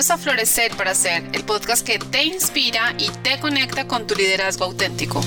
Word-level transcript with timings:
Bienvenidos 0.00 0.18
a 0.18 0.30
Florecer 0.30 0.76
para 0.78 0.94
Ser, 0.94 1.24
el 1.34 1.44
podcast 1.44 1.86
que 1.86 1.98
te 1.98 2.24
inspira 2.24 2.94
y 2.96 3.10
te 3.22 3.38
conecta 3.38 3.86
con 3.86 4.06
tu 4.06 4.14
liderazgo 4.14 4.64
auténtico. 4.64 5.20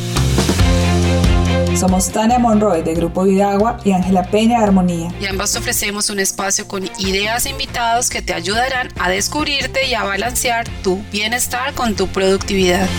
Somos 1.80 2.12
Tania 2.12 2.40
Monroy 2.40 2.82
de 2.82 2.96
Grupo 2.96 3.24
Vidagua 3.24 3.78
y 3.84 3.92
Ángela 3.92 4.24
Peña 4.24 4.58
de 4.58 4.64
Armonía. 4.64 5.14
Y 5.22 5.28
ambas 5.28 5.56
ofrecemos 5.56 6.10
un 6.10 6.20
espacio 6.20 6.68
con 6.68 6.90
ideas 6.98 7.46
e 7.46 7.52
invitados 7.52 8.10
que 8.10 8.24
te 8.24 8.34
ayudarán 8.34 8.90
a 9.00 9.12
descubrirte 9.12 9.86
y 9.86 9.94
a 9.94 10.06
balancear 10.06 10.68
tu 10.82 11.00
bienestar 11.12 11.76
con 11.76 11.96
tu 11.96 12.08
productividad. 12.08 12.90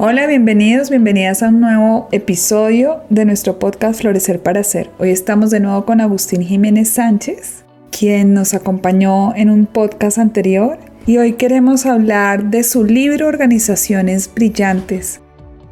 Hola, 0.00 0.28
bienvenidos, 0.28 0.90
bienvenidas 0.90 1.42
a 1.42 1.48
un 1.48 1.58
nuevo 1.58 2.06
episodio 2.12 3.00
de 3.10 3.24
nuestro 3.24 3.58
podcast 3.58 4.00
Florecer 4.00 4.40
para 4.40 4.62
Ser. 4.62 4.90
Hoy 5.00 5.10
estamos 5.10 5.50
de 5.50 5.58
nuevo 5.58 5.84
con 5.86 6.00
Agustín 6.00 6.42
Jiménez 6.42 6.88
Sánchez, 6.88 7.64
quien 7.90 8.32
nos 8.32 8.54
acompañó 8.54 9.34
en 9.34 9.50
un 9.50 9.66
podcast 9.66 10.18
anterior 10.18 10.78
y 11.04 11.18
hoy 11.18 11.32
queremos 11.32 11.84
hablar 11.84 12.44
de 12.44 12.62
su 12.62 12.84
libro 12.84 13.26
Organizaciones 13.26 14.32
Brillantes. 14.32 15.20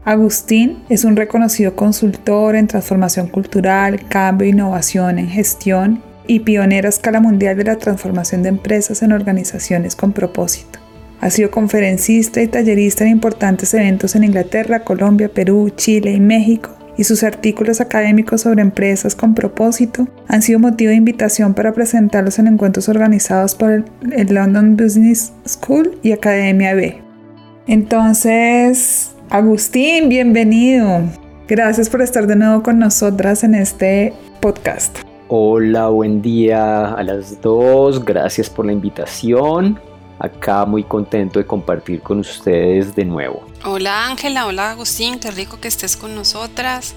Agustín 0.04 0.82
es 0.88 1.04
un 1.04 1.14
reconocido 1.14 1.76
consultor 1.76 2.56
en 2.56 2.66
transformación 2.66 3.28
cultural, 3.28 4.08
cambio 4.08 4.46
e 4.46 4.50
innovación 4.50 5.20
en 5.20 5.28
gestión 5.28 6.02
y 6.26 6.40
pionero 6.40 6.88
a 6.88 6.90
escala 6.90 7.20
mundial 7.20 7.56
de 7.56 7.62
la 7.62 7.76
transformación 7.76 8.42
de 8.42 8.48
empresas 8.48 9.04
en 9.04 9.12
organizaciones 9.12 9.94
con 9.94 10.12
propósito. 10.12 10.80
Ha 11.20 11.30
sido 11.30 11.50
conferencista 11.50 12.42
y 12.42 12.46
tallerista 12.46 13.04
en 13.04 13.10
importantes 13.10 13.72
eventos 13.72 14.14
en 14.14 14.24
Inglaterra, 14.24 14.84
Colombia, 14.84 15.30
Perú, 15.32 15.70
Chile 15.74 16.12
y 16.12 16.20
México, 16.20 16.70
y 16.98 17.04
sus 17.04 17.22
artículos 17.22 17.80
académicos 17.80 18.42
sobre 18.42 18.62
empresas 18.62 19.14
con 19.14 19.34
propósito 19.34 20.08
han 20.28 20.42
sido 20.42 20.58
motivo 20.58 20.90
de 20.90 20.96
invitación 20.96 21.54
para 21.54 21.72
presentarlos 21.72 22.38
en 22.38 22.48
encuentros 22.48 22.88
organizados 22.88 23.54
por 23.54 23.84
el 24.12 24.34
London 24.34 24.76
Business 24.76 25.32
School 25.46 25.98
y 26.02 26.12
Academia 26.12 26.74
B. 26.74 27.00
Entonces, 27.66 29.14
Agustín, 29.30 30.08
bienvenido. 30.08 31.00
Gracias 31.48 31.88
por 31.88 32.02
estar 32.02 32.26
de 32.26 32.36
nuevo 32.36 32.62
con 32.62 32.78
nosotras 32.78 33.42
en 33.42 33.54
este 33.54 34.12
podcast. 34.40 34.98
Hola, 35.28 35.88
buen 35.88 36.22
día 36.22 36.92
a 36.92 37.02
las 37.02 37.40
dos. 37.40 38.04
Gracias 38.04 38.48
por 38.48 38.66
la 38.66 38.72
invitación 38.72 39.78
acá 40.18 40.64
muy 40.64 40.82
contento 40.82 41.38
de 41.38 41.46
compartir 41.46 42.00
con 42.00 42.20
ustedes 42.20 42.94
de 42.94 43.04
nuevo. 43.04 43.46
Hola 43.64 44.06
Ángela, 44.06 44.46
hola 44.46 44.70
Agustín, 44.70 45.18
qué 45.18 45.30
rico 45.30 45.58
que 45.60 45.68
estés 45.68 45.96
con 45.96 46.14
nosotras 46.14 46.94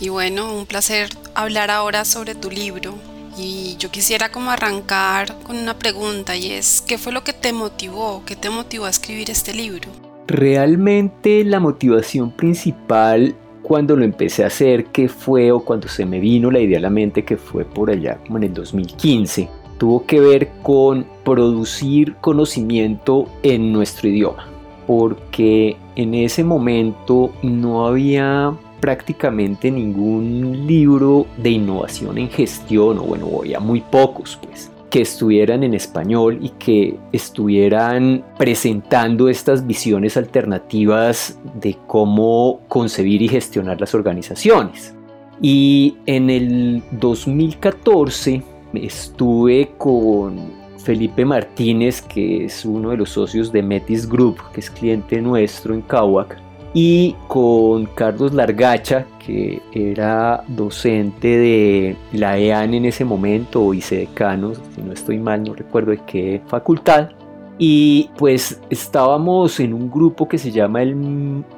y 0.00 0.08
bueno, 0.08 0.54
un 0.54 0.66
placer 0.66 1.08
hablar 1.34 1.70
ahora 1.70 2.04
sobre 2.04 2.34
tu 2.34 2.50
libro. 2.50 2.94
Y 3.38 3.76
yo 3.78 3.90
quisiera 3.90 4.30
como 4.30 4.50
arrancar 4.50 5.38
con 5.44 5.56
una 5.56 5.78
pregunta 5.78 6.36
y 6.36 6.52
es, 6.52 6.82
¿qué 6.82 6.98
fue 6.98 7.12
lo 7.12 7.24
que 7.24 7.32
te 7.32 7.52
motivó? 7.52 8.22
¿Qué 8.26 8.36
te 8.36 8.50
motivó 8.50 8.84
a 8.84 8.90
escribir 8.90 9.30
este 9.30 9.54
libro? 9.54 9.88
Realmente 10.26 11.42
la 11.42 11.58
motivación 11.58 12.30
principal 12.30 13.34
cuando 13.62 13.96
lo 13.96 14.04
empecé 14.04 14.44
a 14.44 14.48
hacer, 14.48 14.86
que 14.86 15.08
fue 15.08 15.50
o 15.50 15.60
cuando 15.60 15.88
se 15.88 16.04
me 16.04 16.20
vino 16.20 16.50
la 16.50 16.60
idea 16.60 16.78
a 16.78 16.82
la 16.82 16.90
mente, 16.90 17.24
que 17.24 17.38
fue 17.38 17.64
por 17.64 17.90
allá 17.90 18.18
como 18.26 18.36
en 18.36 18.44
el 18.44 18.54
2015 18.54 19.48
tuvo 19.82 20.06
que 20.06 20.20
ver 20.20 20.48
con 20.62 21.04
producir 21.24 22.14
conocimiento 22.20 23.26
en 23.42 23.72
nuestro 23.72 24.08
idioma, 24.08 24.46
porque 24.86 25.76
en 25.96 26.14
ese 26.14 26.44
momento 26.44 27.32
no 27.42 27.84
había 27.84 28.54
prácticamente 28.78 29.72
ningún 29.72 30.68
libro 30.68 31.26
de 31.36 31.50
innovación 31.50 32.16
en 32.18 32.30
gestión, 32.30 33.00
o 33.00 33.02
bueno, 33.02 33.26
había 33.40 33.58
muy 33.58 33.80
pocos 33.80 34.38
pues, 34.40 34.70
que 34.88 35.00
estuvieran 35.00 35.64
en 35.64 35.74
español 35.74 36.38
y 36.40 36.50
que 36.50 36.96
estuvieran 37.10 38.24
presentando 38.38 39.28
estas 39.28 39.66
visiones 39.66 40.16
alternativas 40.16 41.40
de 41.60 41.76
cómo 41.88 42.60
concebir 42.68 43.20
y 43.20 43.26
gestionar 43.26 43.80
las 43.80 43.96
organizaciones. 43.96 44.94
Y 45.40 45.96
en 46.06 46.30
el 46.30 46.84
2014 46.92 48.51
estuve 48.74 49.72
con 49.78 50.38
Felipe 50.78 51.24
Martínez, 51.24 52.02
que 52.02 52.46
es 52.46 52.64
uno 52.64 52.90
de 52.90 52.96
los 52.96 53.10
socios 53.10 53.52
de 53.52 53.62
Metis 53.62 54.08
Group, 54.08 54.38
que 54.52 54.60
es 54.60 54.70
cliente 54.70 55.20
nuestro 55.20 55.74
en 55.74 55.82
Cahuac, 55.82 56.38
y 56.74 57.14
con 57.28 57.86
Carlos 57.86 58.32
Largacha, 58.32 59.06
que 59.24 59.60
era 59.72 60.42
docente 60.48 61.28
de 61.28 61.96
la 62.12 62.38
EAN 62.38 62.74
en 62.74 62.86
ese 62.86 63.04
momento, 63.04 63.64
o 63.64 63.70
vicedecano, 63.70 64.54
si 64.54 64.82
no 64.82 64.92
estoy 64.92 65.18
mal, 65.18 65.42
no 65.42 65.54
recuerdo 65.54 65.92
de 65.92 66.00
qué 66.06 66.40
facultad. 66.46 67.10
Y 67.58 68.08
pues 68.16 68.60
estábamos 68.70 69.60
en 69.60 69.74
un 69.74 69.90
grupo 69.90 70.26
que 70.26 70.38
se 70.38 70.50
llama 70.50 70.82
el 70.82 70.96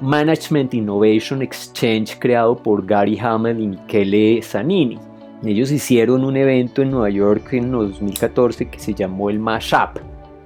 Management 0.01 0.75
Innovation 0.75 1.41
Exchange, 1.41 2.19
creado 2.19 2.57
por 2.57 2.85
Gary 2.85 3.17
Hamel 3.19 3.61
y 3.61 3.69
Michele 3.69 4.43
Zanini. 4.43 4.99
Ellos 5.45 5.71
hicieron 5.71 6.25
un 6.25 6.37
evento 6.37 6.83
en 6.83 6.91
Nueva 6.91 7.11
York 7.11 7.53
en 7.53 7.71
2014 7.71 8.69
que 8.69 8.79
se 8.79 8.95
llamó 8.95 9.31
el 9.31 9.39
Mashup. 9.39 9.99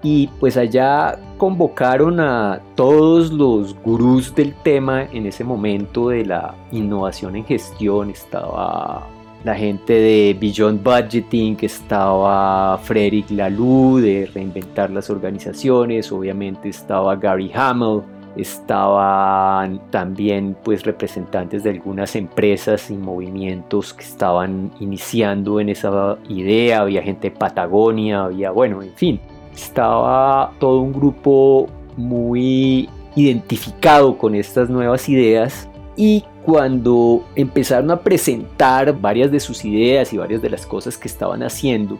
Y 0.02 0.28
pues 0.40 0.56
allá 0.56 1.18
convocaron 1.38 2.20
a 2.20 2.60
todos 2.74 3.32
los 3.32 3.74
gurús 3.82 4.34
del 4.34 4.54
tema 4.62 5.04
en 5.04 5.26
ese 5.26 5.44
momento 5.44 6.10
de 6.10 6.24
la 6.24 6.54
innovación 6.72 7.36
en 7.36 7.44
gestión. 7.44 8.10
Estaba 8.10 9.06
la 9.44 9.54
gente 9.54 9.92
de 9.92 10.36
Beyond 10.38 10.82
Budgeting, 10.82 11.56
estaba 11.62 12.78
Frederick 12.78 13.30
Laloux 13.30 14.00
de 14.00 14.28
Reinventar 14.34 14.90
las 14.90 15.10
Organizaciones, 15.10 16.10
obviamente 16.10 16.68
estaba 16.68 17.14
Gary 17.16 17.50
Hamel, 17.54 18.02
estaban 18.38 19.80
también 19.90 20.56
pues 20.64 20.84
representantes 20.84 21.64
de 21.64 21.70
algunas 21.70 22.16
empresas 22.16 22.90
y 22.90 22.94
movimientos 22.94 23.92
que 23.92 24.04
estaban 24.04 24.70
iniciando 24.80 25.60
en 25.60 25.68
esa 25.68 26.16
idea, 26.28 26.80
había 26.80 27.02
gente 27.02 27.30
de 27.30 27.36
Patagonia, 27.36 28.24
había 28.24 28.50
bueno, 28.50 28.82
en 28.82 28.94
fin, 28.94 29.20
estaba 29.54 30.52
todo 30.58 30.80
un 30.80 30.92
grupo 30.92 31.68
muy 31.96 32.88
identificado 33.16 34.16
con 34.16 34.34
estas 34.34 34.70
nuevas 34.70 35.08
ideas 35.08 35.68
y 35.96 36.24
cuando 36.44 37.24
empezaron 37.34 37.90
a 37.90 38.00
presentar 38.00 38.98
varias 38.98 39.32
de 39.32 39.40
sus 39.40 39.64
ideas 39.64 40.12
y 40.12 40.16
varias 40.16 40.40
de 40.40 40.50
las 40.50 40.64
cosas 40.64 40.96
que 40.96 41.08
estaban 41.08 41.42
haciendo, 41.42 41.98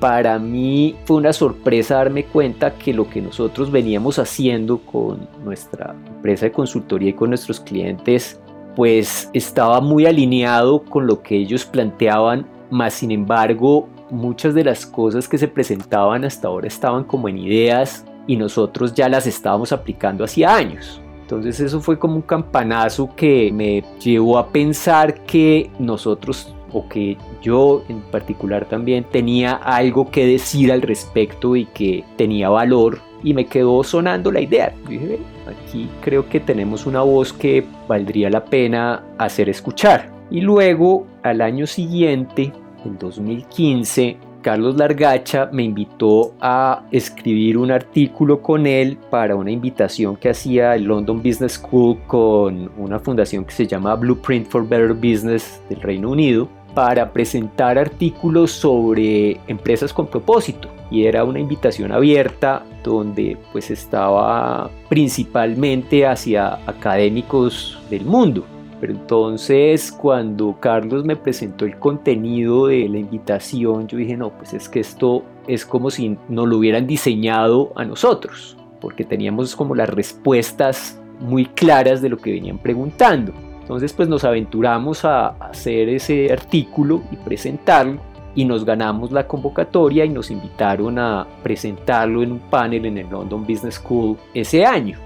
para 0.00 0.38
mí 0.38 0.94
fue 1.04 1.16
una 1.16 1.32
sorpresa 1.32 1.96
darme 1.96 2.24
cuenta 2.24 2.74
que 2.74 2.92
lo 2.92 3.08
que 3.08 3.20
nosotros 3.22 3.70
veníamos 3.70 4.18
haciendo 4.18 4.78
con 4.78 5.28
nuestra 5.44 5.94
empresa 6.06 6.46
de 6.46 6.52
consultoría 6.52 7.10
y 7.10 7.14
con 7.14 7.30
nuestros 7.30 7.60
clientes 7.60 8.40
pues 8.74 9.30
estaba 9.32 9.80
muy 9.80 10.04
alineado 10.06 10.82
con 10.82 11.06
lo 11.06 11.22
que 11.22 11.36
ellos 11.36 11.64
planteaban, 11.64 12.46
más 12.70 12.94
sin 12.94 13.10
embargo 13.10 13.88
muchas 14.10 14.54
de 14.54 14.64
las 14.64 14.86
cosas 14.86 15.28
que 15.28 15.38
se 15.38 15.48
presentaban 15.48 16.24
hasta 16.24 16.48
ahora 16.48 16.68
estaban 16.68 17.04
como 17.04 17.28
en 17.28 17.38
ideas 17.38 18.04
y 18.26 18.36
nosotros 18.36 18.94
ya 18.94 19.08
las 19.08 19.26
estábamos 19.26 19.72
aplicando 19.72 20.24
hacía 20.24 20.54
años. 20.54 21.00
Entonces 21.22 21.58
eso 21.58 21.80
fue 21.80 21.98
como 21.98 22.16
un 22.16 22.22
campanazo 22.22 23.10
que 23.16 23.50
me 23.52 23.82
llevó 23.98 24.38
a 24.38 24.48
pensar 24.48 25.24
que 25.24 25.70
nosotros 25.78 26.54
o 26.72 26.88
que 26.88 27.16
yo 27.42 27.82
en 27.88 28.00
particular 28.00 28.66
también 28.66 29.04
tenía 29.04 29.52
algo 29.52 30.10
que 30.10 30.26
decir 30.26 30.72
al 30.72 30.82
respecto 30.82 31.56
y 31.56 31.66
que 31.66 32.04
tenía 32.16 32.48
valor 32.48 33.00
y 33.22 33.34
me 33.34 33.46
quedó 33.46 33.82
sonando 33.82 34.30
la 34.30 34.40
idea. 34.40 34.72
Dije, 34.88 35.18
aquí 35.46 35.88
creo 36.00 36.28
que 36.28 36.40
tenemos 36.40 36.86
una 36.86 37.02
voz 37.02 37.32
que 37.32 37.64
valdría 37.88 38.30
la 38.30 38.44
pena 38.44 39.04
hacer 39.18 39.48
escuchar. 39.48 40.10
Y 40.30 40.40
luego, 40.40 41.06
al 41.22 41.40
año 41.40 41.66
siguiente, 41.66 42.52
en 42.84 42.98
2015, 42.98 44.16
Carlos 44.42 44.76
Largacha 44.76 45.50
me 45.52 45.64
invitó 45.64 46.34
a 46.40 46.84
escribir 46.92 47.58
un 47.58 47.72
artículo 47.72 48.40
con 48.40 48.64
él 48.64 48.96
para 49.10 49.34
una 49.34 49.50
invitación 49.50 50.14
que 50.14 50.28
hacía 50.28 50.76
el 50.76 50.84
London 50.84 51.20
Business 51.20 51.54
School 51.54 51.98
con 52.06 52.70
una 52.78 53.00
fundación 53.00 53.44
que 53.44 53.50
se 53.50 53.66
llama 53.66 53.96
Blueprint 53.96 54.46
for 54.46 54.68
Better 54.68 54.94
Business 54.94 55.60
del 55.68 55.80
Reino 55.80 56.10
Unido 56.10 56.48
para 56.76 57.10
presentar 57.10 57.78
artículos 57.78 58.50
sobre 58.50 59.40
empresas 59.46 59.94
con 59.94 60.08
propósito 60.08 60.68
y 60.90 61.06
era 61.06 61.24
una 61.24 61.40
invitación 61.40 61.90
abierta 61.90 62.66
donde 62.84 63.38
pues 63.50 63.70
estaba 63.70 64.70
principalmente 64.90 66.06
hacia 66.06 66.56
académicos 66.66 67.80
del 67.88 68.04
mundo. 68.04 68.44
Pero 68.78 68.92
entonces 68.92 69.90
cuando 69.90 70.54
Carlos 70.60 71.02
me 71.06 71.16
presentó 71.16 71.64
el 71.64 71.78
contenido 71.78 72.66
de 72.66 72.86
la 72.90 72.98
invitación, 72.98 73.88
yo 73.88 73.96
dije, 73.96 74.18
no, 74.18 74.28
pues 74.36 74.52
es 74.52 74.68
que 74.68 74.80
esto 74.80 75.22
es 75.46 75.64
como 75.64 75.90
si 75.90 76.18
nos 76.28 76.46
lo 76.46 76.58
hubieran 76.58 76.86
diseñado 76.86 77.72
a 77.74 77.86
nosotros, 77.86 78.54
porque 78.82 79.02
teníamos 79.02 79.56
como 79.56 79.74
las 79.74 79.88
respuestas 79.88 81.00
muy 81.20 81.46
claras 81.46 82.02
de 82.02 82.10
lo 82.10 82.18
que 82.18 82.32
venían 82.32 82.58
preguntando. 82.58 83.32
Entonces 83.66 83.92
pues 83.92 84.08
nos 84.08 84.22
aventuramos 84.22 85.04
a 85.04 85.30
hacer 85.40 85.88
ese 85.88 86.32
artículo 86.32 87.02
y 87.10 87.16
presentarlo 87.16 88.00
y 88.36 88.44
nos 88.44 88.64
ganamos 88.64 89.10
la 89.10 89.26
convocatoria 89.26 90.04
y 90.04 90.08
nos 90.08 90.30
invitaron 90.30 91.00
a 91.00 91.26
presentarlo 91.42 92.22
en 92.22 92.30
un 92.30 92.38
panel 92.38 92.86
en 92.86 92.98
el 92.98 93.10
London 93.10 93.44
Business 93.44 93.74
School 93.74 94.16
ese 94.34 94.64
año. 94.64 94.96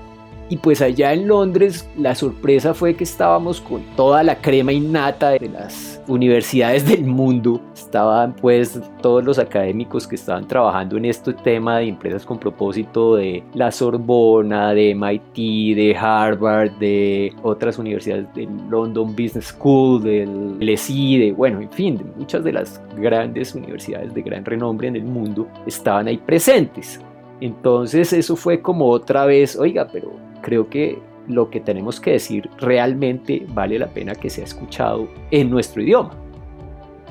Y 0.51 0.59
pues 0.59 0.83
allá 0.83 1.15
en 1.15 1.27
Londres 1.27 1.89
la 1.97 2.15
sorpresa 2.15 2.75
fue 2.75 2.95
que 2.95 3.05
estábamos 3.05 3.63
con 3.63 3.81
toda 3.97 4.23
la 4.23 4.37
crema 4.37 4.73
innata 4.73 5.31
de 5.31 5.49
las 5.49 5.90
universidades 6.07 6.87
del 6.87 7.05
mundo. 7.05 7.61
Estaban 7.75 8.35
pues 8.35 8.81
todos 9.01 9.25
los 9.25 9.39
académicos 9.39 10.07
que 10.07 10.17
estaban 10.17 10.47
trabajando 10.47 10.97
en 10.97 11.05
este 11.05 11.33
tema 11.33 11.79
de 11.79 11.89
empresas 11.89 12.25
con 12.25 12.39
propósito 12.39 13.17
de 13.17 13.43
la 13.55 13.71
Sorbona, 13.71 14.73
de 14.73 14.95
MIT, 14.95 15.77
de 15.77 15.97
Harvard, 15.97 16.73
de 16.79 17.33
otras 17.43 17.79
universidades 17.79 18.33
del 18.35 18.49
London 18.69 19.11
Business 19.11 19.47
School, 19.47 20.03
del 20.03 20.57
LSI, 20.61 21.19
de 21.19 21.33
bueno, 21.33 21.61
en 21.61 21.71
fin, 21.71 21.97
de 21.97 22.05
muchas 22.17 22.45
de 22.45 22.53
las 22.53 22.81
grandes 22.97 23.55
universidades 23.55 24.13
de 24.15 24.23
gran 24.23 24.45
renombre 24.45 24.89
en 24.89 24.97
el 24.97 25.05
mundo 25.05 25.47
estaban 25.67 26.09
ahí 26.09 26.17
presentes. 26.19 27.01
Entonces 27.41 28.13
eso 28.13 28.37
fue 28.37 28.61
como 28.61 28.89
otra 28.89 29.25
vez, 29.25 29.57
oiga, 29.57 29.89
pero 29.91 30.13
creo 30.43 30.69
que 30.69 30.99
lo 31.35 31.51
que 31.51 31.61
tenemos 31.61 32.01
que 32.01 32.13
decir 32.13 32.49
realmente 32.59 33.47
vale 33.49 33.79
la 33.79 33.89
pena 33.89 34.15
que 34.15 34.31
sea 34.31 34.45
escuchado 34.45 35.09
en 35.31 35.51
nuestro 35.51 35.83
idioma, 35.83 36.13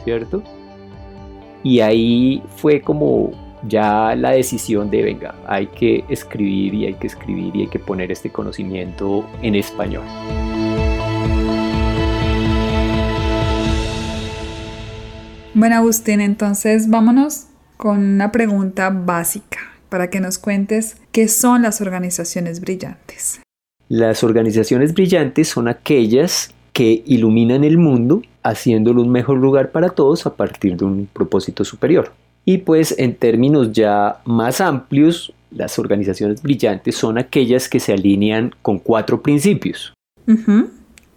¿cierto? 0.03 0.43
Y 1.63 1.79
ahí 1.81 2.41
fue 2.55 2.81
como 2.81 3.31
ya 3.67 4.15
la 4.15 4.31
decisión 4.31 4.89
de, 4.89 5.03
venga, 5.03 5.35
hay 5.47 5.67
que 5.67 6.05
escribir 6.09 6.73
y 6.73 6.85
hay 6.85 6.93
que 6.93 7.07
escribir 7.07 7.55
y 7.55 7.61
hay 7.61 7.67
que 7.67 7.79
poner 7.79 8.11
este 8.11 8.29
conocimiento 8.29 9.25
en 9.41 9.55
español. 9.55 10.03
Bueno, 15.53 15.75
Agustín, 15.75 16.21
entonces 16.21 16.89
vámonos 16.89 17.47
con 17.75 17.99
una 17.99 18.31
pregunta 18.31 18.89
básica 18.89 19.59
para 19.89 20.09
que 20.09 20.19
nos 20.19 20.37
cuentes 20.37 20.97
qué 21.11 21.27
son 21.27 21.63
las 21.63 21.81
organizaciones 21.81 22.61
brillantes. 22.61 23.41
Las 23.89 24.23
organizaciones 24.23 24.93
brillantes 24.93 25.47
son 25.47 25.67
aquellas 25.67 26.53
que 26.73 27.01
iluminan 27.07 27.63
el 27.63 27.79
mundo 27.79 28.21
haciéndolo 28.43 29.01
un 29.01 29.09
mejor 29.09 29.39
lugar 29.39 29.71
para 29.71 29.89
todos 29.89 30.27
a 30.27 30.35
partir 30.35 30.77
de 30.77 30.85
un 30.85 31.09
propósito 31.11 31.65
superior. 31.65 32.11
Y 32.45 32.59
pues 32.59 32.93
en 32.99 33.15
términos 33.15 33.73
ya 33.73 34.21
más 34.25 34.61
amplios, 34.61 35.33
las 35.49 35.79
organizaciones 35.79 36.43
brillantes 36.43 36.95
son 36.95 37.17
aquellas 37.17 37.67
que 37.67 37.79
se 37.79 37.91
alinean 37.91 38.53
con 38.61 38.77
cuatro 38.77 39.23
principios. 39.23 39.91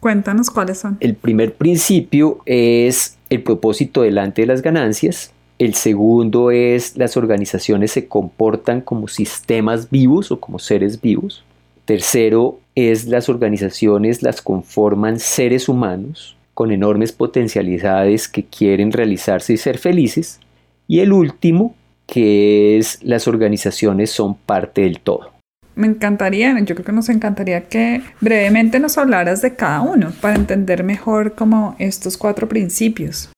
Cuéntanos 0.00 0.48
cuáles 0.48 0.78
son. 0.78 0.96
El 1.00 1.14
primer 1.14 1.52
principio 1.52 2.40
es 2.46 3.18
el 3.28 3.42
propósito 3.42 4.00
delante 4.00 4.42
de 4.42 4.46
las 4.46 4.62
ganancias. 4.62 5.30
El 5.58 5.74
segundo 5.74 6.50
es 6.50 6.96
las 6.96 7.18
organizaciones 7.18 7.92
se 7.92 8.08
comportan 8.08 8.80
como 8.80 9.08
sistemas 9.08 9.90
vivos 9.90 10.32
o 10.32 10.40
como 10.40 10.58
seres 10.58 10.98
vivos. 10.98 11.44
Tercero 11.84 12.60
es 12.74 13.06
las 13.06 13.28
organizaciones 13.28 14.22
las 14.22 14.40
conforman 14.40 15.18
seres 15.18 15.68
humanos 15.68 16.36
con 16.54 16.70
enormes 16.70 17.12
potencialidades 17.12 18.28
que 18.28 18.44
quieren 18.44 18.92
realizarse 18.92 19.54
y 19.54 19.56
ser 19.56 19.78
felices. 19.78 20.38
Y 20.86 21.00
el 21.00 21.12
último, 21.12 21.74
que 22.06 22.78
es 22.78 23.02
las 23.02 23.26
organizaciones 23.26 24.10
son 24.10 24.36
parte 24.36 24.82
del 24.82 25.00
todo. 25.00 25.32
Me 25.74 25.86
encantaría, 25.86 26.54
yo 26.60 26.74
creo 26.74 26.84
que 26.84 26.92
nos 26.92 27.08
encantaría 27.08 27.62
que 27.62 28.02
brevemente 28.20 28.78
nos 28.78 28.98
hablaras 28.98 29.40
de 29.40 29.56
cada 29.56 29.80
uno 29.80 30.12
para 30.20 30.36
entender 30.36 30.84
mejor 30.84 31.34
como 31.34 31.74
estos 31.78 32.18
cuatro 32.18 32.48
principios. 32.48 33.30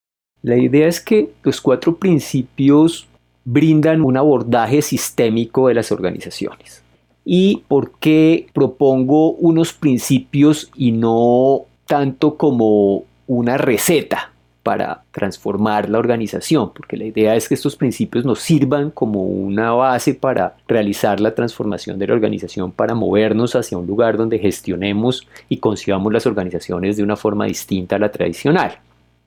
La 0.42 0.56
idea 0.56 0.88
es 0.88 1.00
que 1.00 1.30
los 1.44 1.60
cuatro 1.60 1.96
principios 1.96 3.08
brindan 3.44 4.02
un 4.02 4.16
abordaje 4.16 4.82
sistémico 4.82 5.68
de 5.68 5.74
las 5.74 5.92
organizaciones. 5.92 6.83
¿Y 7.24 7.62
por 7.68 7.92
qué 7.98 8.46
propongo 8.52 9.30
unos 9.32 9.72
principios 9.72 10.70
y 10.76 10.92
no 10.92 11.62
tanto 11.86 12.36
como 12.36 13.04
una 13.26 13.56
receta 13.56 14.32
para 14.62 15.04
transformar 15.10 15.88
la 15.88 15.98
organización? 15.98 16.72
Porque 16.74 16.96
la 16.96 17.04
idea 17.04 17.34
es 17.34 17.48
que 17.48 17.54
estos 17.54 17.76
principios 17.76 18.26
nos 18.26 18.40
sirvan 18.40 18.90
como 18.90 19.22
una 19.22 19.72
base 19.72 20.14
para 20.14 20.56
realizar 20.68 21.20
la 21.20 21.34
transformación 21.34 21.98
de 21.98 22.08
la 22.08 22.14
organización, 22.14 22.72
para 22.72 22.94
movernos 22.94 23.56
hacia 23.56 23.78
un 23.78 23.86
lugar 23.86 24.18
donde 24.18 24.38
gestionemos 24.38 25.26
y 25.48 25.58
concibamos 25.58 26.12
las 26.12 26.26
organizaciones 26.26 26.96
de 26.96 27.02
una 27.02 27.16
forma 27.16 27.46
distinta 27.46 27.96
a 27.96 28.00
la 28.00 28.12
tradicional. 28.12 28.78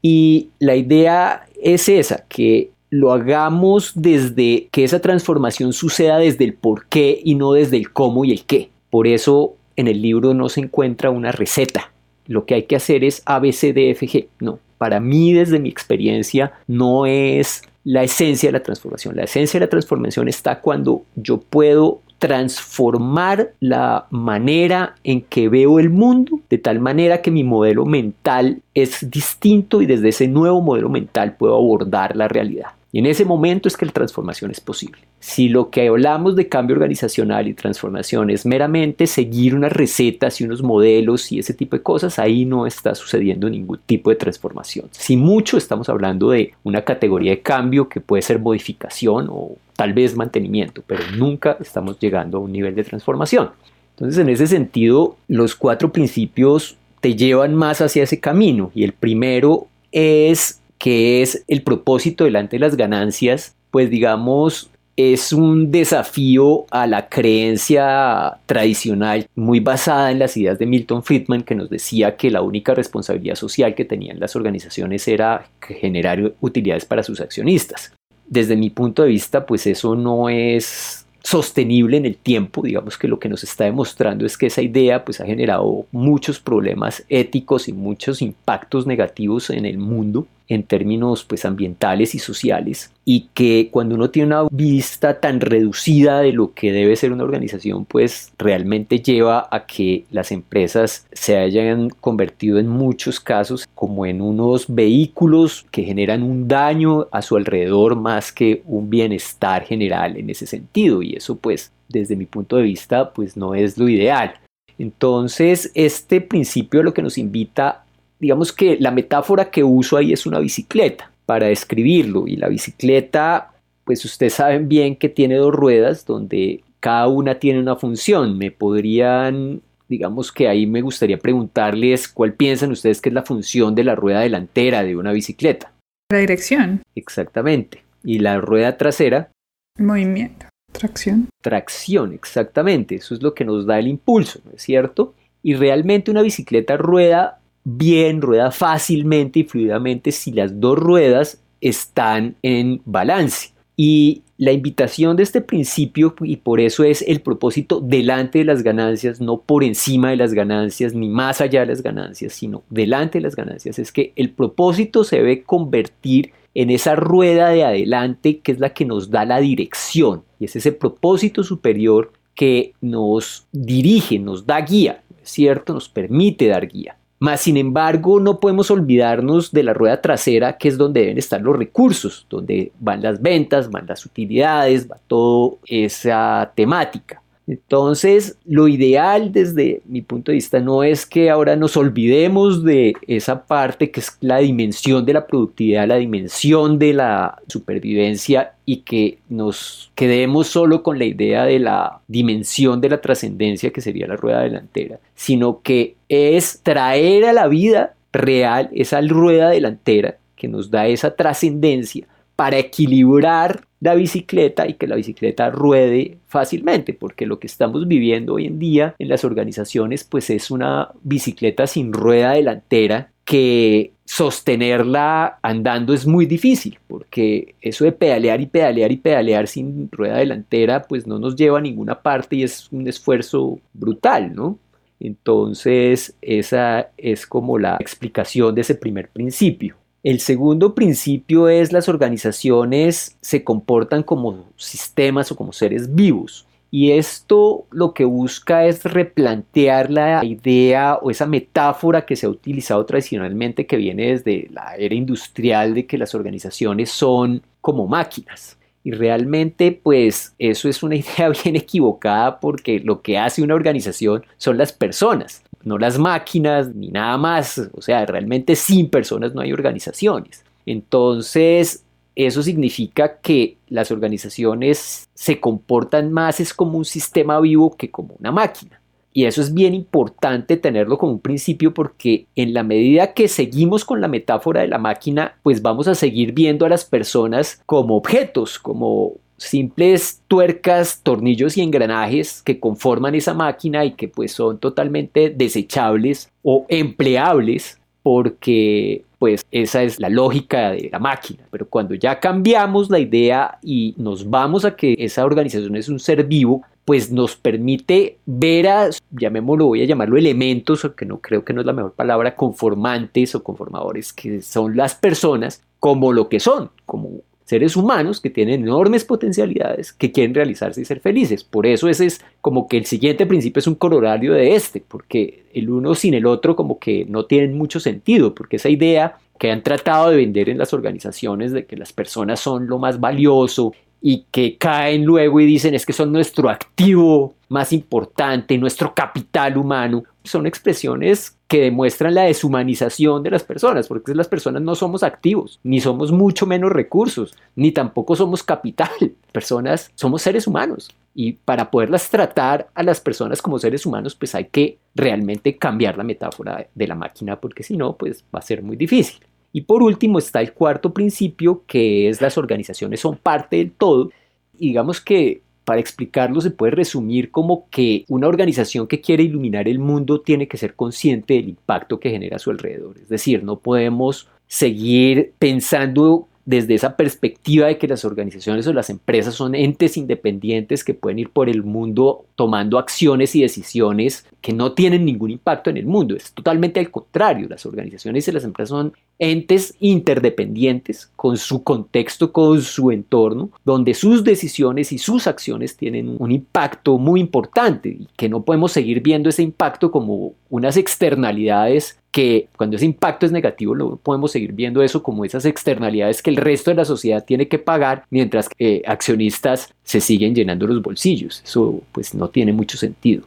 Y 0.01 0.49
la 0.59 0.75
idea 0.75 1.47
es 1.61 1.89
esa, 1.89 2.25
que 2.29 2.69
lo 2.89 3.11
hagamos 3.11 3.91
desde 3.95 4.67
que 4.71 4.83
esa 4.83 4.99
transformación 4.99 5.73
suceda 5.73 6.17
desde 6.17 6.45
el 6.45 6.53
por 6.53 6.85
qué 6.87 7.19
y 7.23 7.35
no 7.35 7.53
desde 7.53 7.77
el 7.77 7.91
cómo 7.91 8.25
y 8.25 8.31
el 8.31 8.45
qué. 8.45 8.69
Por 8.89 9.07
eso 9.07 9.55
en 9.75 9.87
el 9.87 10.01
libro 10.01 10.33
no 10.33 10.49
se 10.49 10.61
encuentra 10.61 11.09
una 11.09 11.31
receta. 11.31 11.91
Lo 12.25 12.45
que 12.45 12.55
hay 12.55 12.63
que 12.63 12.75
hacer 12.75 13.03
es 13.03 13.21
ABCDFG. 13.25 14.27
No, 14.39 14.59
para 14.77 14.99
mí 14.99 15.33
desde 15.33 15.59
mi 15.59 15.69
experiencia 15.69 16.53
no 16.67 17.05
es 17.05 17.63
la 17.83 18.03
esencia 18.03 18.49
de 18.49 18.53
la 18.53 18.63
transformación. 18.63 19.15
La 19.15 19.23
esencia 19.23 19.59
de 19.59 19.65
la 19.65 19.69
transformación 19.69 20.27
está 20.27 20.59
cuando 20.59 21.03
yo 21.15 21.39
puedo 21.39 22.01
transformar 22.19 23.53
la 23.59 24.07
manera 24.09 24.95
en 25.03 25.21
que 25.21 25.49
veo 25.49 25.79
el 25.79 25.89
mundo 25.89 26.39
de 26.49 26.57
tal 26.57 26.79
manera 26.79 27.21
que 27.21 27.31
mi 27.31 27.43
modelo 27.43 27.85
mental 27.85 28.61
es 28.73 29.09
distinto 29.09 29.81
y 29.81 29.85
desde 29.85 30.09
ese 30.09 30.27
nuevo 30.27 30.61
modelo 30.61 30.89
mental 30.89 31.35
puedo 31.37 31.55
abordar 31.55 32.15
la 32.15 32.27
realidad. 32.27 32.76
En 32.97 33.05
ese 33.05 33.25
momento 33.25 33.67
es 33.67 33.77
que 33.77 33.85
la 33.85 33.91
transformación 33.91 34.49
es 34.49 34.59
posible. 34.59 34.97
Si 35.19 35.49
lo 35.49 35.69
que 35.69 35.87
hablamos 35.87 36.35
de 36.35 36.49
cambio 36.49 36.75
organizacional 36.75 37.47
y 37.47 37.53
transformación 37.53 38.31
es 38.31 38.43
meramente 38.43 39.05
seguir 39.05 39.53
unas 39.53 39.71
recetas 39.71 40.41
y 40.41 40.45
unos 40.45 40.63
modelos 40.63 41.31
y 41.31 41.37
ese 41.37 41.53
tipo 41.53 41.75
de 41.75 41.83
cosas, 41.83 42.17
ahí 42.17 42.43
no 42.43 42.65
está 42.65 42.95
sucediendo 42.95 43.51
ningún 43.51 43.77
tipo 43.85 44.09
de 44.09 44.15
transformación. 44.15 44.87
Si 44.89 45.15
mucho 45.15 45.59
estamos 45.59 45.89
hablando 45.89 46.31
de 46.31 46.53
una 46.63 46.81
categoría 46.81 47.29
de 47.29 47.41
cambio 47.41 47.87
que 47.87 48.01
puede 48.01 48.23
ser 48.23 48.39
modificación 48.39 49.27
o 49.29 49.57
tal 49.75 49.93
vez 49.93 50.15
mantenimiento, 50.15 50.81
pero 50.87 51.03
nunca 51.15 51.55
estamos 51.59 51.99
llegando 51.99 52.39
a 52.39 52.41
un 52.41 52.51
nivel 52.51 52.73
de 52.73 52.83
transformación. 52.83 53.51
Entonces, 53.91 54.19
en 54.19 54.29
ese 54.29 54.47
sentido, 54.47 55.17
los 55.27 55.53
cuatro 55.53 55.91
principios 55.91 56.77
te 56.99 57.15
llevan 57.15 57.53
más 57.53 57.79
hacia 57.79 58.01
ese 58.01 58.19
camino 58.19 58.71
y 58.73 58.83
el 58.83 58.93
primero 58.93 59.67
es 59.91 60.61
que 60.77 61.21
es 61.21 61.43
el 61.47 61.63
propósito 61.63 62.23
delante 62.23 62.57
de 62.57 62.61
las 62.61 62.75
ganancias, 62.75 63.55
pues 63.71 63.89
digamos, 63.89 64.69
es 64.97 65.31
un 65.31 65.71
desafío 65.71 66.65
a 66.71 66.87
la 66.87 67.07
creencia 67.07 68.39
tradicional 68.47 69.27
muy 69.35 69.59
basada 69.59 70.11
en 70.11 70.17
las 70.17 70.35
ideas 70.35 70.57
de 70.57 70.65
Milton 70.65 71.03
Friedman 71.03 71.43
que 71.43 71.53
nos 71.53 71.69
decía 71.69 72.17
que 72.17 72.31
la 72.31 72.41
única 72.41 72.73
responsabilidad 72.73 73.35
social 73.35 73.75
que 73.75 73.85
tenían 73.85 74.19
las 74.19 74.35
organizaciones 74.35 75.07
era 75.07 75.49
generar 75.61 76.33
utilidades 76.41 76.85
para 76.85 77.03
sus 77.03 77.21
accionistas. 77.21 77.93
Desde 78.25 78.55
mi 78.57 78.71
punto 78.71 79.03
de 79.03 79.09
vista, 79.09 79.45
pues 79.45 79.67
eso 79.67 79.95
no 79.95 80.29
es 80.29 81.05
sostenible 81.21 81.97
en 81.97 82.05
el 82.05 82.15
tiempo, 82.15 82.63
digamos 82.63 82.97
que 82.97 83.07
lo 83.07 83.19
que 83.19 83.29
nos 83.29 83.43
está 83.43 83.65
demostrando 83.65 84.25
es 84.25 84.37
que 84.37 84.47
esa 84.47 84.61
idea 84.61 85.05
pues 85.05 85.19
ha 85.21 85.25
generado 85.25 85.85
muchos 85.91 86.39
problemas 86.39 87.03
éticos 87.09 87.67
y 87.67 87.73
muchos 87.73 88.21
impactos 88.21 88.87
negativos 88.87 89.49
en 89.49 89.65
el 89.65 89.77
mundo 89.77 90.25
en 90.49 90.63
términos 90.63 91.23
pues 91.23 91.45
ambientales 91.45 92.15
y 92.15 92.19
sociales 92.19 92.91
y 93.05 93.29
que 93.33 93.69
cuando 93.71 93.95
uno 93.95 94.09
tiene 94.09 94.27
una 94.27 94.47
vista 94.51 95.19
tan 95.19 95.41
reducida 95.41 96.21
de 96.21 96.33
lo 96.33 96.53
que 96.53 96.71
debe 96.71 96.95
ser 96.95 97.11
una 97.11 97.23
organización 97.23 97.85
pues 97.85 98.31
realmente 98.37 98.99
lleva 98.99 99.47
a 99.51 99.65
que 99.65 100.05
las 100.09 100.31
empresas 100.31 101.05
se 101.11 101.37
hayan 101.37 101.89
convertido 101.89 102.59
en 102.59 102.67
muchos 102.67 103.19
casos 103.19 103.67
como 103.75 104.05
en 104.05 104.21
unos 104.21 104.65
vehículos 104.67 105.65
que 105.71 105.83
generan 105.83 106.23
un 106.23 106.47
daño 106.47 107.07
a 107.11 107.21
su 107.21 107.35
alrededor 107.35 107.95
más 107.95 108.31
que 108.31 108.61
un 108.65 108.89
bienestar 108.89 109.63
general 109.63 110.17
en 110.17 110.29
ese 110.29 110.47
sentido 110.47 111.01
y 111.01 111.15
eso 111.15 111.35
pues 111.35 111.71
desde 111.89 112.15
mi 112.15 112.25
punto 112.25 112.57
de 112.57 112.63
vista 112.63 113.13
pues 113.13 113.37
no 113.37 113.55
es 113.55 113.77
lo 113.77 113.87
ideal. 113.87 114.33
Entonces, 114.79 115.71
este 115.73 116.21
principio 116.21 116.83
lo 116.83 116.93
que 116.93 117.01
nos 117.01 117.17
invita 117.17 117.83
digamos 118.19 118.53
que 118.53 118.77
la 118.79 118.91
metáfora 118.91 119.49
que 119.49 119.63
uso 119.63 119.97
ahí 119.97 120.13
es 120.13 120.25
una 120.25 120.39
bicicleta 120.39 121.11
para 121.25 121.47
describirlo 121.47 122.27
y 122.27 122.35
la 122.37 122.47
bicicleta 122.47 123.51
pues 123.87 124.03
ustedes 124.03 124.33
saben 124.33 124.67
bien 124.67 124.97
que 124.97 125.07
tiene 125.07 125.35
dos 125.35 125.53
ruedas 125.53 126.05
donde 126.05 126.61
cada 126.81 127.07
una 127.07 127.39
tiene 127.39 127.59
una 127.59 127.77
función. 127.77 128.37
Me 128.37 128.51
podrían, 128.51 129.61
digamos 129.87 130.31
que 130.33 130.49
ahí 130.49 130.67
me 130.67 130.81
gustaría 130.81 131.17
preguntarles 131.17 132.09
cuál 132.09 132.33
piensan 132.33 132.71
ustedes 132.71 133.01
que 133.01 133.09
es 133.09 133.15
la 133.15 133.23
función 133.23 133.75
de 133.75 133.85
la 133.85 133.95
rueda 133.95 134.19
delantera 134.19 134.83
de 134.83 134.97
una 134.97 135.13
bicicleta. 135.13 135.71
La 136.11 136.19
dirección. 136.19 136.81
Exactamente. 136.95 137.83
Y 138.03 138.19
la 138.19 138.39
rueda 138.39 138.77
trasera. 138.77 139.31
Movimiento. 139.79 140.47
Tracción. 140.73 141.29
Tracción, 141.41 142.13
exactamente. 142.13 142.95
Eso 142.95 143.15
es 143.15 143.21
lo 143.21 143.33
que 143.33 143.45
nos 143.45 143.65
da 143.65 143.79
el 143.79 143.87
impulso, 143.87 144.41
¿no 144.43 144.51
es 144.51 144.61
cierto? 144.61 145.13
Y 145.43 145.55
realmente 145.55 146.11
una 146.11 146.21
bicicleta 146.21 146.75
rueda 146.75 147.36
bien, 147.69 148.21
rueda 148.21 148.51
fácilmente 148.51 149.39
y 149.39 149.43
fluidamente 149.43 150.13
si 150.13 150.31
las 150.31 150.59
dos 150.59 150.77
ruedas 150.79 151.41
están 151.59 152.35
en 152.41 152.81
balance. 152.85 153.49
Y 153.75 154.21
la 154.37 154.53
invitación 154.53 155.17
de 155.17 155.23
este 155.23 155.41
principio, 155.41 156.15
y 156.21 156.37
por 156.37 156.61
eso 156.61 156.85
es 156.85 157.01
el 157.01 157.19
propósito 157.19 157.81
delante 157.81 158.39
de 158.39 158.45
las 158.45 158.63
ganancias, 158.63 159.19
no 159.19 159.41
por 159.41 159.63
encima 159.63 160.11
de 160.11 160.15
las 160.15 160.33
ganancias, 160.33 160.93
ni 160.93 161.09
más 161.09 161.41
allá 161.41 161.61
de 161.61 161.65
las 161.67 161.83
ganancias, 161.83 162.33
sino 162.33 162.63
delante 162.69 163.17
de 163.17 163.23
las 163.23 163.35
ganancias, 163.35 163.79
es 163.79 163.91
que 163.91 164.13
el 164.15 164.29
propósito 164.29 165.03
se 165.03 165.17
debe 165.17 165.43
convertir 165.43 166.31
en 166.53 166.69
esa 166.69 166.95
rueda 166.95 167.49
de 167.49 167.65
adelante 167.65 168.39
que 168.39 168.53
es 168.53 168.59
la 168.59 168.73
que 168.73 168.85
nos 168.85 169.09
da 169.09 169.25
la 169.25 169.39
dirección, 169.39 170.23
y 170.39 170.45
es 170.45 170.55
ese 170.55 170.71
propósito 170.71 171.43
superior 171.43 172.13
que 172.33 172.73
nos 172.79 173.45
dirige, 173.51 174.19
nos 174.19 174.45
da 174.45 174.61
guía, 174.61 175.03
¿cierto? 175.23 175.73
Nos 175.73 175.89
permite 175.89 176.47
dar 176.47 176.67
guía. 176.67 176.96
Más 177.19 177.41
sin 177.41 177.57
embargo, 177.57 178.19
no 178.19 178.39
podemos 178.39 178.69
olvidarnos 178.69 179.51
de 179.51 179.63
la 179.63 179.73
rueda 179.73 180.01
trasera, 180.01 180.57
que 180.57 180.67
es 180.67 180.77
donde 180.77 181.01
deben 181.01 181.17
estar 181.17 181.41
los 181.41 181.57
recursos, 181.57 182.27
donde 182.29 182.71
van 182.79 183.01
las 183.01 183.21
ventas, 183.21 183.71
van 183.71 183.87
las 183.87 184.05
utilidades, 184.05 184.87
va 184.89 184.97
toda 185.07 185.55
esa 185.65 186.51
temática. 186.55 187.21
Entonces, 187.47 188.37
lo 188.45 188.67
ideal 188.67 189.31
desde 189.31 189.81
mi 189.85 190.01
punto 190.01 190.31
de 190.31 190.35
vista 190.35 190.59
no 190.59 190.83
es 190.83 191.05
que 191.05 191.29
ahora 191.29 191.55
nos 191.55 191.77
olvidemos 191.77 192.65
de 192.65 192.93
esa 193.07 193.45
parte 193.45 193.89
que 193.89 194.01
es 194.01 194.17
la 194.19 194.39
dimensión 194.39 195.05
de 195.05 195.13
la 195.13 195.25
productividad, 195.25 195.87
la 195.87 195.95
dimensión 195.95 196.77
de 196.77 196.93
la 196.93 197.41
supervivencia 197.47 198.51
y 198.65 198.81
que 198.81 199.19
nos 199.29 199.91
quedemos 199.95 200.47
solo 200.47 200.83
con 200.83 200.99
la 200.99 201.05
idea 201.05 201.45
de 201.45 201.59
la 201.59 202.01
dimensión 202.09 202.81
de 202.81 202.89
la 202.89 202.99
trascendencia 202.99 203.71
que 203.71 203.79
sería 203.79 204.07
la 204.07 204.17
rueda 204.17 204.41
delantera, 204.41 204.99
sino 205.15 205.61
que 205.61 205.95
es 206.09 206.59
traer 206.63 207.23
a 207.23 207.33
la 207.33 207.47
vida 207.47 207.95
real 208.11 208.69
esa 208.73 208.99
rueda 208.99 209.49
delantera 209.49 210.17
que 210.35 210.49
nos 210.49 210.69
da 210.69 210.87
esa 210.87 211.15
trascendencia 211.15 212.07
para 212.37 212.59
equilibrar 212.59 213.65
la 213.79 213.95
bicicleta 213.95 214.67
y 214.67 214.75
que 214.75 214.87
la 214.87 214.95
bicicleta 214.95 215.49
ruede 215.49 216.19
fácilmente, 216.27 216.93
porque 216.93 217.25
lo 217.25 217.39
que 217.39 217.47
estamos 217.47 217.87
viviendo 217.87 218.35
hoy 218.35 218.45
en 218.45 218.59
día 218.59 218.95
en 218.99 219.09
las 219.09 219.25
organizaciones 219.25 220.03
pues 220.03 220.29
es 220.29 220.51
una 220.51 220.89
bicicleta 221.03 221.67
sin 221.67 221.91
rueda 221.91 222.33
delantera 222.33 223.11
que 223.25 223.91
sostenerla 224.05 225.39
andando 225.41 225.93
es 225.93 226.05
muy 226.05 226.27
difícil, 226.27 226.77
porque 226.87 227.55
eso 227.59 227.85
de 227.85 227.91
pedalear 227.91 228.39
y 228.39 228.45
pedalear 228.45 228.91
y 228.91 228.97
pedalear 228.97 229.47
sin 229.47 229.89
rueda 229.91 230.17
delantera 230.17 230.83
pues 230.83 231.07
no 231.07 231.17
nos 231.17 231.35
lleva 231.35 231.57
a 231.57 231.61
ninguna 231.61 231.99
parte 231.99 232.35
y 232.35 232.43
es 232.43 232.71
un 232.71 232.87
esfuerzo 232.87 233.59
brutal, 233.73 234.33
¿no? 234.35 234.59
Entonces 234.99 236.15
esa 236.21 236.89
es 236.97 237.25
como 237.25 237.57
la 237.57 237.77
explicación 237.79 238.53
de 238.53 238.61
ese 238.61 238.75
primer 238.75 239.09
principio. 239.09 239.75
El 240.07 240.21
segundo 240.21 240.73
principio 240.73 241.49
es 241.49 241.73
las 241.73 241.89
organizaciones 241.89 243.17
se 243.19 243.43
comportan 243.43 244.03
como 244.03 244.45
sistemas 244.55 245.33
o 245.33 245.35
como 245.35 245.51
seres 245.51 245.93
vivos. 245.95 246.47
Y 246.71 246.91
esto 246.91 247.65
lo 247.71 247.93
que 247.93 248.05
busca 248.05 248.65
es 248.67 248.85
replantear 248.85 249.91
la 249.91 250.23
idea 250.23 250.97
o 251.01 251.11
esa 251.11 251.25
metáfora 251.25 252.05
que 252.05 252.15
se 252.15 252.25
ha 252.25 252.29
utilizado 252.29 252.85
tradicionalmente 252.85 253.67
que 253.67 253.75
viene 253.75 254.13
desde 254.13 254.47
la 254.49 254.77
era 254.77 254.95
industrial 254.95 255.73
de 255.73 255.85
que 255.85 255.97
las 255.97 256.15
organizaciones 256.15 256.89
son 256.89 257.41
como 257.59 257.85
máquinas. 257.85 258.57
Y 258.85 258.91
realmente 258.91 259.73
pues 259.73 260.33
eso 260.39 260.69
es 260.69 260.83
una 260.83 260.95
idea 261.03 261.27
bien 261.43 261.57
equivocada 261.57 262.39
porque 262.39 262.79
lo 262.79 263.01
que 263.01 263.17
hace 263.17 263.41
una 263.41 263.55
organización 263.55 264.23
son 264.37 264.57
las 264.57 264.71
personas 264.71 265.43
no 265.67 265.77
las 265.77 265.99
máquinas 265.99 266.73
ni 266.73 266.89
nada 266.89 267.17
más. 267.17 267.61
O 267.73 267.81
sea, 267.81 268.05
realmente 268.05 268.55
sin 268.55 268.89
personas 268.89 269.35
no 269.35 269.41
hay 269.41 269.53
organizaciones. 269.53 270.43
Entonces, 270.65 271.83
eso 272.15 272.41
significa 272.41 273.19
que 273.19 273.57
las 273.69 273.91
organizaciones 273.91 275.07
se 275.13 275.39
comportan 275.39 276.11
más 276.11 276.39
es 276.39 276.53
como 276.53 276.77
un 276.77 276.85
sistema 276.85 277.39
vivo 277.39 277.75
que 277.75 277.91
como 277.91 278.15
una 278.19 278.31
máquina. 278.31 278.81
Y 279.13 279.25
eso 279.25 279.41
es 279.41 279.53
bien 279.53 279.73
importante 279.73 280.57
tenerlo 280.57 280.97
como 280.97 281.13
un 281.13 281.19
principio 281.19 281.73
porque 281.73 282.27
en 282.35 282.53
la 282.53 282.63
medida 282.63 283.13
que 283.13 283.27
seguimos 283.27 283.83
con 283.83 283.99
la 283.99 284.07
metáfora 284.07 284.61
de 284.61 284.67
la 284.67 284.77
máquina, 284.77 285.37
pues 285.41 285.61
vamos 285.61 285.87
a 285.87 285.95
seguir 285.95 286.33
viendo 286.33 286.65
a 286.65 286.69
las 286.69 286.85
personas 286.85 287.61
como 287.65 287.95
objetos, 287.97 288.59
como 288.59 289.13
simples 289.37 290.21
tuercas, 290.27 291.01
tornillos 291.03 291.57
y 291.57 291.61
engranajes 291.61 292.41
que 292.43 292.59
conforman 292.59 293.15
esa 293.15 293.33
máquina 293.33 293.85
y 293.85 293.91
que 293.91 294.07
pues 294.07 294.31
son 294.31 294.57
totalmente 294.59 295.29
desechables 295.29 296.31
o 296.43 296.65
empleables 296.69 297.79
porque 298.03 299.03
pues 299.19 299.45
esa 299.51 299.83
es 299.83 299.99
la 299.99 300.09
lógica 300.09 300.71
de 300.71 300.89
la 300.91 300.99
máquina. 300.99 301.43
Pero 301.51 301.67
cuando 301.67 301.95
ya 301.95 302.19
cambiamos 302.19 302.89
la 302.89 302.99
idea 302.99 303.57
y 303.61 303.95
nos 303.97 304.29
vamos 304.29 304.65
a 304.65 304.75
que 304.75 304.95
esa 304.99 305.25
organización 305.25 305.75
es 305.75 305.89
un 305.89 305.99
ser 305.99 306.23
vivo, 306.23 306.63
pues 306.85 307.11
nos 307.11 307.35
permite 307.35 308.17
ver 308.25 308.67
a, 308.69 308.89
llamémoslo, 309.11 309.65
voy 309.65 309.81
a 309.81 309.85
llamarlo 309.85 310.17
elementos, 310.17 310.85
aunque 310.85 311.05
no 311.05 311.19
creo 311.19 311.43
que 311.43 311.51
no 311.51 311.59
es 311.59 311.67
la 311.67 311.73
mejor 311.73 311.93
palabra, 311.93 312.35
conformantes 312.35 313.35
o 313.35 313.43
conformadores, 313.43 314.13
que 314.13 314.41
son 314.41 314.77
las 314.77 314.95
personas 314.95 315.61
como 315.79 316.13
lo 316.13 316.29
que 316.29 316.39
son, 316.39 316.69
como 316.85 317.09
seres 317.47 317.77
humanos 317.77 318.19
que 318.19 318.29
tienen 318.29 318.63
enormes 318.63 319.05
potencialidades, 319.05 319.93
que 319.93 320.11
quieren 320.11 320.35
realizarse 320.35 320.81
y 320.81 320.85
ser 320.85 320.99
felices. 320.99 321.45
Por 321.45 321.65
eso 321.65 321.87
ese 321.87 322.05
es 322.05 322.21
como 322.41 322.67
que 322.67 322.75
el 322.75 322.85
siguiente 322.85 323.25
principio 323.25 323.61
es 323.61 323.67
un 323.67 323.75
corolario 323.75 324.33
de 324.33 324.53
este, 324.53 324.83
porque 324.85 325.45
el 325.53 325.69
uno 325.69 325.95
sin 325.95 326.13
el 326.13 326.25
otro 326.25 326.57
como 326.57 326.77
que 326.77 327.05
no 327.05 327.25
tienen 327.25 327.57
mucho 327.57 327.79
sentido, 327.79 328.35
porque 328.35 328.57
esa 328.57 328.67
idea 328.67 329.15
que 329.39 329.49
han 329.49 329.63
tratado 329.63 330.09
de 330.09 330.17
vender 330.17 330.49
en 330.49 330.57
las 330.57 330.73
organizaciones 330.73 331.53
de 331.53 331.65
que 331.65 331.77
las 331.77 331.93
personas 331.93 332.41
son 332.41 332.67
lo 332.67 332.79
más 332.79 332.99
valioso 332.99 333.73
y 334.01 334.25
que 334.29 334.57
caen 334.57 335.05
luego 335.05 335.39
y 335.39 335.45
dicen 335.45 335.73
es 335.73 335.85
que 335.85 335.93
son 335.93 336.11
nuestro 336.11 336.49
activo 336.49 337.33
más 337.49 337.71
importante, 337.73 338.57
nuestro 338.57 338.93
capital 338.93 339.57
humano, 339.57 340.03
son 340.23 340.45
expresiones 340.45 341.37
que 341.47 341.61
demuestran 341.61 342.13
la 342.13 342.23
deshumanización 342.23 343.23
de 343.23 343.31
las 343.31 343.43
personas, 343.43 343.87
porque 343.87 344.13
las 344.13 344.27
personas 344.27 344.61
no 344.61 344.75
somos 344.75 345.01
activos, 345.03 345.59
ni 345.63 345.79
somos 345.79 346.11
mucho 346.11 346.45
menos 346.45 346.71
recursos, 346.71 347.35
ni 347.55 347.71
tampoco 347.71 348.15
somos 348.15 348.43
capital. 348.43 348.89
Personas 349.31 349.91
somos 349.95 350.21
seres 350.21 350.47
humanos 350.47 350.89
y 351.13 351.33
para 351.33 351.71
poderlas 351.71 352.09
tratar 352.09 352.69
a 352.75 352.83
las 352.83 352.99
personas 353.01 353.41
como 353.41 353.59
seres 353.59 353.85
humanos, 353.85 354.13
pues 354.15 354.35
hay 354.35 354.45
que 354.45 354.77
realmente 354.93 355.57
cambiar 355.57 355.97
la 355.97 356.03
metáfora 356.03 356.67
de 356.73 356.87
la 356.87 356.95
máquina, 356.95 357.39
porque 357.39 357.63
si 357.63 357.77
no, 357.77 357.95
pues 357.95 358.23
va 358.33 358.39
a 358.39 358.43
ser 358.43 358.61
muy 358.61 358.75
difícil. 358.75 359.25
Y 359.53 359.61
por 359.61 359.81
último 359.81 360.19
está 360.19 360.41
el 360.41 360.53
cuarto 360.53 360.93
principio, 360.93 361.63
que 361.65 362.09
es 362.09 362.21
las 362.21 362.37
organizaciones 362.37 362.99
son 362.99 363.15
parte 363.17 363.55
del 363.55 363.71
todo. 363.71 364.11
Digamos 364.53 365.01
que 365.01 365.41
para 365.67 365.81
explicarlo 365.81 366.39
se 366.39 366.49
puede 366.49 366.71
resumir 366.71 367.29
como 367.29 367.67
que 367.69 368.05
una 368.07 368.29
organización 368.29 368.87
que 368.87 369.01
quiere 369.01 369.23
iluminar 369.23 369.67
el 369.67 369.79
mundo 369.79 370.21
tiene 370.21 370.47
que 370.47 370.55
ser 370.55 370.75
consciente 370.75 371.33
del 371.33 371.49
impacto 371.49 371.99
que 371.99 372.09
genera 372.09 372.37
a 372.37 372.39
su 372.39 372.51
alrededor. 372.51 372.97
Es 372.97 373.09
decir, 373.09 373.43
no 373.43 373.59
podemos 373.59 374.29
seguir 374.47 375.33
pensando 375.37 376.29
desde 376.47 376.75
esa 376.75 376.95
perspectiva 376.95 377.67
de 377.67 377.77
que 377.77 377.89
las 377.89 378.05
organizaciones 378.05 378.65
o 378.67 378.73
las 378.73 378.89
empresas 378.89 379.35
son 379.35 379.53
entes 379.53 379.97
independientes 379.97 380.85
que 380.85 380.93
pueden 380.93 381.19
ir 381.19 381.29
por 381.29 381.49
el 381.49 381.61
mundo 381.61 382.25
tomando 382.35 382.79
acciones 382.79 383.35
y 383.35 383.41
decisiones 383.41 384.25
que 384.39 384.53
no 384.53 384.71
tienen 384.71 385.03
ningún 385.03 385.29
impacto 385.29 385.69
en 385.69 385.75
el 385.75 385.85
mundo. 385.85 386.15
Es 386.15 386.31
totalmente 386.31 386.79
al 386.79 386.89
contrario. 386.89 387.49
Las 387.49 387.65
organizaciones 387.65 388.25
y 388.29 388.31
las 388.31 388.45
empresas 388.45 388.69
son 388.69 388.93
entes 389.19 389.75
interdependientes 389.81 391.11
con 391.17 391.35
su 391.35 391.63
contexto, 391.63 392.31
con 392.31 392.61
su 392.61 392.91
entorno, 392.91 393.49
donde 393.65 393.93
sus 393.93 394.23
decisiones 394.23 394.93
y 394.93 394.99
sus 394.99 395.27
acciones 395.27 395.75
tienen 395.75 396.15
un 396.17 396.31
impacto 396.31 396.97
muy 396.97 397.19
importante 397.19 397.89
y 397.89 398.07
que 398.15 398.29
no 398.29 398.43
podemos 398.43 398.71
seguir 398.71 399.01
viendo 399.01 399.27
ese 399.27 399.43
impacto 399.43 399.91
como 399.91 400.35
unas 400.49 400.77
externalidades 400.77 401.99
que 402.17 402.49
cuando 402.57 402.77
ese 402.77 402.85
impacto 402.87 403.27
es 403.27 403.31
negativo 403.31 403.75
lo 403.75 403.97
podemos 403.97 404.31
seguir 404.31 404.51
viendo 404.51 404.81
eso 404.81 405.03
como 405.03 405.23
esas 405.23 405.45
externalidades 405.45 406.23
que 406.23 406.31
el 406.31 406.37
resto 406.37 406.71
de 406.71 406.75
la 406.77 406.83
sociedad 406.83 407.23
tiene 407.23 407.47
que 407.47 407.59
pagar 407.59 408.05
mientras 408.09 408.49
que 408.49 408.81
accionistas 408.87 409.71
se 409.83 410.01
siguen 410.01 410.33
llenando 410.33 410.65
los 410.65 410.81
bolsillos. 410.81 411.43
Eso 411.45 411.79
pues 411.91 412.15
no 412.15 412.27
tiene 412.29 412.53
mucho 412.53 412.75
sentido. 412.75 413.21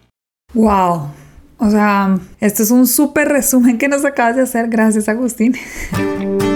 Wow. 0.55 1.07
O 1.59 1.71
sea, 1.71 2.19
esto 2.41 2.65
es 2.65 2.73
un 2.73 2.89
súper 2.89 3.29
resumen 3.29 3.79
que 3.79 3.87
nos 3.87 4.05
acabas 4.05 4.35
de 4.35 4.43
hacer. 4.43 4.69
Gracias, 4.69 5.09
Agustín. 5.09 5.55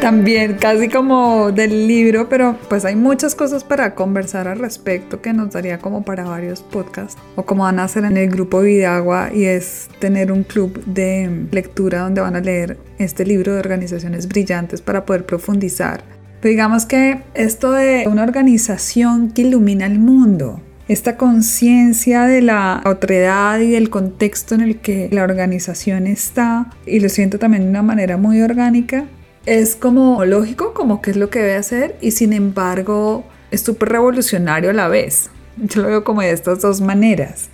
también 0.00 0.54
casi 0.54 0.88
como 0.88 1.52
del 1.52 1.88
libro, 1.88 2.28
pero 2.28 2.56
pues 2.68 2.84
hay 2.84 2.96
muchas 2.96 3.34
cosas 3.34 3.64
para 3.64 3.94
conversar 3.94 4.48
al 4.48 4.58
respecto 4.58 5.20
que 5.20 5.32
nos 5.32 5.52
daría 5.52 5.78
como 5.78 6.04
para 6.04 6.24
varios 6.24 6.62
podcasts 6.62 7.20
o 7.34 7.44
como 7.44 7.64
van 7.64 7.78
a 7.78 7.84
hacer 7.84 8.04
en 8.04 8.16
el 8.16 8.30
grupo 8.30 8.60
Vidagua 8.60 9.30
y 9.34 9.44
es 9.44 9.88
tener 9.98 10.30
un 10.32 10.44
club 10.44 10.84
de 10.84 11.46
lectura 11.50 12.00
donde 12.00 12.20
van 12.20 12.36
a 12.36 12.40
leer 12.40 12.78
este 12.98 13.24
libro 13.24 13.54
de 13.54 13.60
organizaciones 13.60 14.28
brillantes 14.28 14.80
para 14.80 15.04
poder 15.04 15.26
profundizar. 15.26 16.04
Digamos 16.42 16.86
que 16.86 17.22
esto 17.34 17.72
de 17.72 18.06
una 18.06 18.22
organización 18.22 19.30
que 19.30 19.42
ilumina 19.42 19.86
el 19.86 19.98
mundo, 19.98 20.60
esta 20.88 21.16
conciencia 21.16 22.24
de 22.24 22.42
la 22.42 22.82
otredad 22.84 23.58
y 23.58 23.72
del 23.72 23.90
contexto 23.90 24.54
en 24.54 24.60
el 24.60 24.78
que 24.78 25.08
la 25.10 25.24
organización 25.24 26.06
está, 26.06 26.70
y 26.86 27.00
lo 27.00 27.08
siento 27.08 27.38
también 27.38 27.64
de 27.64 27.70
una 27.70 27.82
manera 27.82 28.16
muy 28.16 28.40
orgánica, 28.42 29.06
es 29.46 29.76
como 29.76 30.24
lógico, 30.24 30.74
como 30.74 31.00
que 31.00 31.12
es 31.12 31.16
lo 31.16 31.30
que 31.30 31.38
debe 31.38 31.54
hacer, 31.54 31.96
y 32.00 32.10
sin 32.10 32.32
embargo 32.32 33.24
es 33.50 33.62
súper 33.62 33.90
revolucionario 33.90 34.70
a 34.70 34.74
la 34.74 34.88
vez. 34.88 35.30
Yo 35.56 35.82
lo 35.82 35.88
veo 35.88 36.04
como 36.04 36.20
de 36.20 36.32
estas 36.32 36.60
dos 36.60 36.80
maneras. 36.80 37.48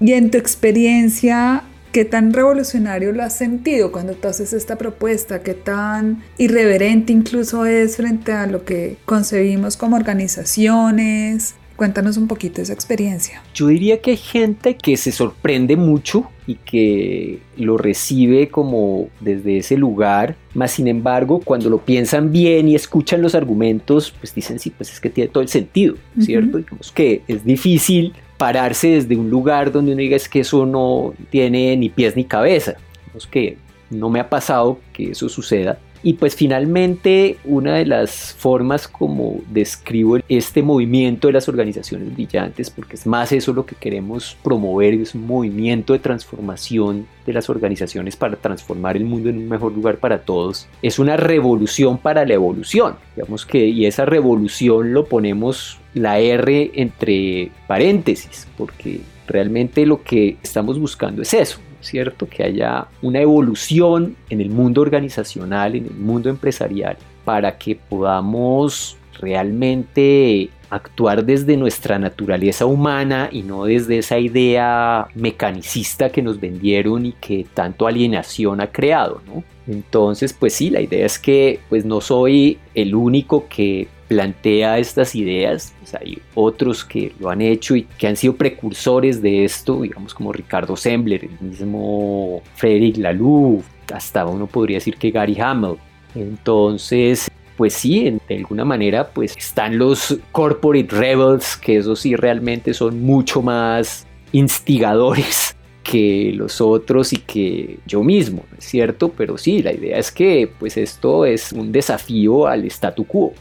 Y 0.00 0.12
en 0.12 0.30
tu 0.30 0.38
experiencia, 0.38 1.64
¿qué 1.92 2.04
tan 2.04 2.32
revolucionario 2.32 3.12
lo 3.12 3.22
has 3.22 3.36
sentido 3.36 3.92
cuando 3.92 4.14
tú 4.14 4.28
haces 4.28 4.52
esta 4.52 4.76
propuesta? 4.76 5.42
¿Qué 5.42 5.54
tan 5.54 6.22
irreverente 6.38 7.12
incluso 7.12 7.66
es 7.66 7.96
frente 7.96 8.32
a 8.32 8.46
lo 8.46 8.64
que 8.64 8.96
concebimos 9.04 9.76
como 9.76 9.96
organizaciones? 9.96 11.56
Cuéntanos 11.76 12.16
un 12.16 12.28
poquito 12.28 12.60
esa 12.60 12.72
experiencia. 12.72 13.42
Yo 13.54 13.68
diría 13.68 14.00
que 14.00 14.12
hay 14.12 14.16
gente 14.16 14.76
que 14.76 14.96
se 14.96 15.10
sorprende 15.12 15.76
mucho 15.76 16.30
y 16.46 16.56
que 16.56 17.40
lo 17.56 17.78
recibe 17.78 18.48
como 18.48 19.08
desde 19.20 19.58
ese 19.58 19.76
lugar, 19.76 20.36
más 20.54 20.72
sin 20.72 20.88
embargo, 20.88 21.40
cuando 21.40 21.70
lo 21.70 21.78
piensan 21.78 22.32
bien 22.32 22.68
y 22.68 22.74
escuchan 22.74 23.22
los 23.22 23.34
argumentos, 23.34 24.12
pues 24.18 24.34
dicen, 24.34 24.58
sí, 24.58 24.70
pues 24.70 24.92
es 24.92 25.00
que 25.00 25.10
tiene 25.10 25.30
todo 25.30 25.42
el 25.42 25.48
sentido, 25.48 25.94
¿cierto? 26.20 26.58
Digamos 26.58 26.92
que 26.92 27.22
es 27.28 27.44
difícil 27.44 28.12
pararse 28.36 28.88
desde 28.88 29.16
un 29.16 29.30
lugar 29.30 29.70
donde 29.70 29.92
uno 29.92 30.00
diga 30.00 30.16
es 30.16 30.28
que 30.28 30.40
eso 30.40 30.66
no 30.66 31.14
tiene 31.30 31.76
ni 31.76 31.88
pies 31.88 32.16
ni 32.16 32.24
cabeza. 32.24 32.74
Digamos 33.04 33.26
que 33.26 33.56
no 33.88 34.10
me 34.10 34.20
ha 34.20 34.28
pasado 34.28 34.78
que 34.92 35.12
eso 35.12 35.28
suceda, 35.28 35.78
y 36.02 36.14
pues 36.14 36.34
finalmente 36.34 37.38
una 37.44 37.76
de 37.76 37.86
las 37.86 38.34
formas 38.38 38.88
como 38.88 39.40
describo 39.50 40.18
este 40.28 40.62
movimiento 40.62 41.28
de 41.28 41.34
las 41.34 41.48
organizaciones 41.48 42.12
brillantes, 42.12 42.70
porque 42.70 42.96
es 42.96 43.06
más 43.06 43.32
eso 43.32 43.52
lo 43.52 43.66
que 43.66 43.76
queremos 43.76 44.36
promover, 44.42 44.94
es 44.94 45.14
un 45.14 45.26
movimiento 45.26 45.92
de 45.92 46.00
transformación 46.00 47.06
de 47.26 47.32
las 47.32 47.48
organizaciones 47.48 48.16
para 48.16 48.36
transformar 48.36 48.96
el 48.96 49.04
mundo 49.04 49.28
en 49.28 49.38
un 49.38 49.48
mejor 49.48 49.72
lugar 49.72 49.98
para 49.98 50.22
todos, 50.22 50.66
es 50.82 50.98
una 50.98 51.16
revolución 51.16 51.98
para 51.98 52.26
la 52.26 52.34
evolución. 52.34 52.96
Digamos 53.14 53.46
que, 53.46 53.66
y 53.66 53.86
esa 53.86 54.04
revolución 54.04 54.92
lo 54.92 55.06
ponemos 55.06 55.78
la 55.94 56.18
R 56.18 56.72
entre 56.74 57.50
paréntesis, 57.66 58.48
porque 58.56 59.00
realmente 59.26 59.86
lo 59.86 60.02
que 60.02 60.36
estamos 60.42 60.78
buscando 60.78 61.22
es 61.22 61.34
eso, 61.34 61.58
¿cierto? 61.82 62.26
Que 62.26 62.44
haya 62.44 62.86
una 63.02 63.20
evolución 63.20 64.16
en 64.30 64.40
el 64.40 64.48
mundo 64.48 64.80
organizacional, 64.80 65.74
en 65.76 65.86
el 65.86 65.94
mundo 65.94 66.30
empresarial, 66.30 66.96
para 67.24 67.58
que 67.58 67.76
podamos 67.76 68.96
realmente 69.20 70.48
actuar 70.70 71.24
desde 71.24 71.58
nuestra 71.58 71.98
naturaleza 71.98 72.64
humana 72.64 73.28
y 73.30 73.42
no 73.42 73.66
desde 73.66 73.98
esa 73.98 74.18
idea 74.18 75.06
mecanicista 75.14 76.10
que 76.10 76.22
nos 76.22 76.40
vendieron 76.40 77.04
y 77.04 77.12
que 77.12 77.46
tanto 77.52 77.86
alienación 77.86 78.60
ha 78.62 78.68
creado, 78.68 79.20
¿no? 79.26 79.44
Entonces, 79.66 80.32
pues 80.32 80.54
sí, 80.54 80.70
la 80.70 80.80
idea 80.80 81.04
es 81.04 81.18
que 81.18 81.60
pues 81.68 81.84
no 81.84 82.00
soy 82.00 82.58
el 82.74 82.94
único 82.94 83.46
que 83.48 83.86
plantea 84.12 84.78
estas 84.78 85.14
ideas, 85.14 85.72
pues 85.78 85.94
hay 85.94 86.18
otros 86.34 86.84
que 86.84 87.14
lo 87.18 87.30
han 87.30 87.40
hecho 87.40 87.74
y 87.74 87.84
que 87.84 88.06
han 88.06 88.16
sido 88.16 88.36
precursores 88.36 89.22
de 89.22 89.44
esto, 89.44 89.80
digamos 89.80 90.12
como 90.12 90.32
Ricardo 90.32 90.76
Sembler, 90.76 91.24
el 91.24 91.48
mismo 91.48 92.42
Frederick 92.56 92.98
Laloux, 92.98 93.64
hasta 93.90 94.26
uno 94.26 94.46
podría 94.46 94.76
decir 94.76 94.96
que 94.96 95.10
Gary 95.10 95.40
Hamel. 95.40 95.76
Entonces, 96.14 97.30
pues 97.56 97.72
sí, 97.72 98.18
de 98.28 98.36
alguna 98.36 98.66
manera, 98.66 99.08
pues 99.08 99.34
están 99.34 99.78
los 99.78 100.18
corporate 100.30 100.94
rebels, 100.94 101.56
que 101.56 101.78
eso 101.78 101.96
sí 101.96 102.14
realmente 102.14 102.74
son 102.74 103.02
mucho 103.02 103.40
más 103.40 104.06
instigadores 104.32 105.56
que 105.82 106.32
los 106.34 106.60
otros 106.60 107.14
y 107.14 107.16
que 107.16 107.78
yo 107.86 108.02
mismo, 108.02 108.44
¿no 108.50 108.58
es 108.58 108.64
cierto? 108.64 109.08
Pero 109.08 109.38
sí, 109.38 109.62
la 109.62 109.72
idea 109.72 109.96
es 109.96 110.12
que 110.12 110.50
pues 110.58 110.76
esto 110.76 111.24
es 111.24 111.50
un 111.52 111.72
desafío 111.72 112.46
al 112.46 112.66
statu 112.66 113.06
quo. 113.06 113.32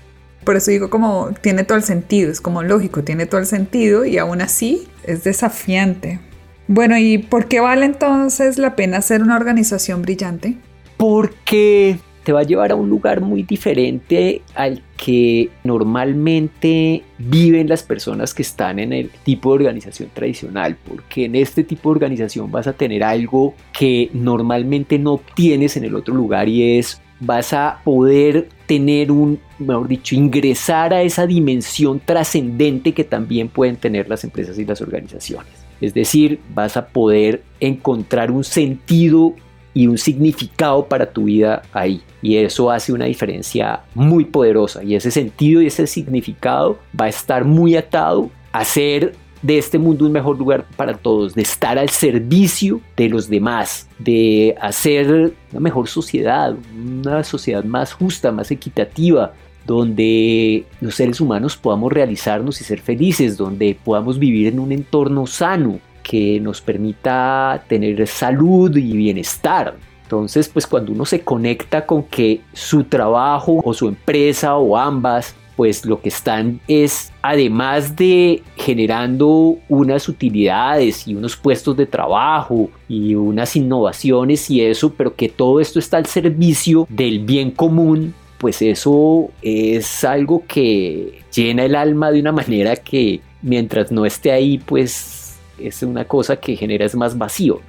Por 0.44 0.56
eso 0.56 0.72
digo 0.72 0.90
como 0.90 1.32
tiene 1.42 1.64
todo 1.64 1.78
el 1.78 1.84
sentido, 1.84 2.32
es 2.32 2.42
como 2.42 2.64
lógico, 2.64 3.04
tiene 3.04 3.26
todo 3.26 3.40
el 3.40 3.46
sentido 3.46 4.06
y 4.06 4.18
aún 4.18 4.42
así 4.42 4.88
es 5.04 5.24
desafiante. 5.24 6.20
Bueno, 6.68 6.98
¿y 6.98 7.18
por 7.18 7.48
qué 7.48 7.60
vale 7.60 7.86
entonces 7.86 8.58
la 8.58 8.76
pena 8.76 9.02
ser 9.02 9.22
una 9.22 9.36
organización 9.36 10.02
brillante? 10.02 10.56
Porque 10.98 12.00
te 12.24 12.32
va 12.32 12.42
a 12.42 12.44
llevar 12.44 12.72
a 12.72 12.76
un 12.76 12.90
lugar 12.90 13.22
muy 13.22 13.44
diferente 13.44 14.42
al 14.54 14.84
que 14.96 15.50
normalmente 15.64 17.04
viven 17.18 17.68
las 17.68 17.84
personas 17.84 18.34
que 18.34 18.44
están 18.44 18.80
en 18.80 18.94
el 18.94 19.10
tipo 19.24 19.50
de 19.50 19.56
organización 19.66 20.10
tradicional, 20.14 20.78
porque 20.88 21.26
en 21.26 21.36
este 21.36 21.64
tipo 21.64 21.90
de 21.90 21.96
organización 21.96 22.52
vas 22.52 22.68
a 22.68 22.74
tener 22.74 23.04
algo 23.04 23.56
que 23.78 24.10
normalmente 24.14 25.00
no 25.00 25.14
obtienes 25.14 25.78
en 25.78 25.86
el 25.86 25.96
otro 25.96 26.14
lugar 26.14 26.48
y 26.48 26.78
es 26.78 27.02
vas 27.22 27.54
a 27.54 27.80
poder 27.84 28.50
tener 28.66 29.12
un, 29.12 29.40
mejor 29.60 29.88
dicho, 29.88 30.16
ingresar 30.16 30.94
a 30.94 31.02
esa 31.02 31.26
dimensión 31.26 32.02
trascendente 32.04 32.94
que 32.94 33.04
también 33.04 33.48
pueden 33.48 33.78
tener 33.78 34.10
las 34.10 34.24
empresas 34.24 34.58
y 34.58 34.66
las 34.66 34.82
organizaciones. 34.82 35.54
Es 35.80 35.94
decir, 35.94 36.40
vas 36.54 36.76
a 36.78 36.88
poder 36.88 37.44
encontrar 37.60 38.32
un 38.32 38.44
sentido 38.44 39.34
y 39.74 39.88
un 39.88 39.98
significado 39.98 40.86
para 40.86 41.12
tu 41.12 41.26
vida 41.26 41.62
ahí. 41.72 42.02
Y 42.22 42.38
eso 42.38 42.70
hace 42.70 42.92
una 42.92 43.06
diferencia 43.06 43.82
muy 43.96 44.26
poderosa. 44.26 44.84
Y 44.84 44.96
ese 44.96 45.12
sentido 45.12 45.62
y 45.62 45.68
ese 45.68 45.88
significado 45.88 46.78
va 47.00 47.06
a 47.06 47.10
estar 47.10 47.46
muy 47.46 47.76
atado 47.76 48.30
a 48.52 48.66
ser 48.66 49.16
de 49.42 49.58
este 49.58 49.78
mundo 49.78 50.06
un 50.06 50.12
mejor 50.12 50.38
lugar 50.38 50.66
para 50.76 50.94
todos, 50.94 51.34
de 51.34 51.42
estar 51.42 51.78
al 51.78 51.90
servicio 51.90 52.82
de 52.96 53.10
los 53.10 53.30
demás, 53.30 53.88
de 54.00 54.56
hacer 54.62 55.34
una 55.52 55.60
mejor 55.60 55.88
sociedad, 55.88 56.56
una 56.76 57.24
sociedad 57.24 57.64
más 57.64 57.94
justa, 57.94 58.32
más 58.32 58.52
equitativa, 58.52 59.34
donde 59.66 60.66
los 60.80 60.96
seres 60.96 61.22
humanos 61.22 61.58
podamos 61.58 61.92
realizarnos 61.92 62.62
y 62.62 62.64
ser 62.64 62.80
felices, 62.82 63.38
donde 63.38 63.78
podamos 63.84 64.20
vivir 64.20 64.48
en 64.48 64.60
un 64.60 64.72
entorno 64.72 65.28
sano 65.28 65.80
que 66.04 66.40
nos 66.40 66.62
permita 66.62 67.64
tener 67.68 68.06
salud 68.08 68.76
y 68.76 68.98
bienestar. 68.98 69.76
Entonces, 70.04 70.50
pues 70.50 70.68
cuando 70.68 70.92
uno 70.92 71.06
se 71.06 71.22
conecta 71.22 71.86
con 71.86 72.04
que 72.04 72.42
su 72.54 72.84
trabajo 72.84 73.62
o 73.64 73.74
su 73.74 73.88
empresa 73.88 74.58
o 74.58 74.76
ambas 74.76 75.36
pues 75.62 75.86
lo 75.86 76.02
que 76.02 76.10
están 76.10 76.60
es, 76.68 77.14
además 77.22 77.96
de 77.96 78.42
generando 78.56 79.60
unas 79.70 80.10
utilidades 80.10 81.08
y 81.08 81.14
unos 81.14 81.38
puestos 81.38 81.78
de 81.78 81.86
trabajo 81.86 82.72
y 82.90 83.14
unas 83.14 83.56
innovaciones 83.56 84.50
y 84.50 84.62
eso, 84.62 84.92
pero 84.92 85.16
que 85.16 85.30
todo 85.30 85.60
esto 85.60 85.78
está 85.78 85.98
al 85.98 86.08
servicio 86.08 86.88
del 86.90 87.20
bien 87.20 87.52
común, 87.52 88.16
pues 88.40 88.64
eso 88.64 89.30
es 89.44 90.04
algo 90.04 90.42
que 90.48 91.20
llena 91.32 91.66
el 91.66 91.76
alma 91.76 92.10
de 92.10 92.22
una 92.22 92.32
manera 92.32 92.76
que 92.76 93.22
mientras 93.44 93.92
no 93.92 94.08
esté 94.08 94.32
ahí, 94.32 94.58
pues 94.58 95.38
es 95.60 95.84
una 95.84 96.06
cosa 96.06 96.38
que 96.38 96.56
genera 96.56 96.88
es 96.88 96.96
más 96.96 97.16
vacío. 97.16 97.62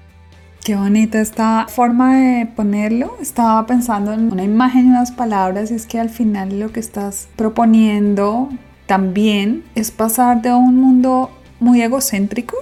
Qué 0.64 0.77
bonita 0.77 1.20
esta 1.20 1.66
forma 1.68 2.16
de 2.16 2.46
ponerlo. 2.46 3.16
Estaba 3.20 3.66
pensando 3.66 4.12
en 4.12 4.31
una 4.31 4.44
imagen 4.44 4.87
y 4.87 4.90
unas 4.90 5.11
palabras 5.11 5.72
y 5.72 5.75
es 5.75 5.87
que 5.87 5.98
al 5.98 6.09
final 6.09 6.61
lo 6.61 6.70
que 6.70 6.79
estás 6.79 7.27
proponiendo 7.35 8.48
también 8.87 9.64
es 9.75 9.90
pasar 9.90 10.40
de 10.40 10.53
un 10.53 10.77
mundo 10.77 11.33
muy 11.59 11.83
egocéntrico 11.83 12.57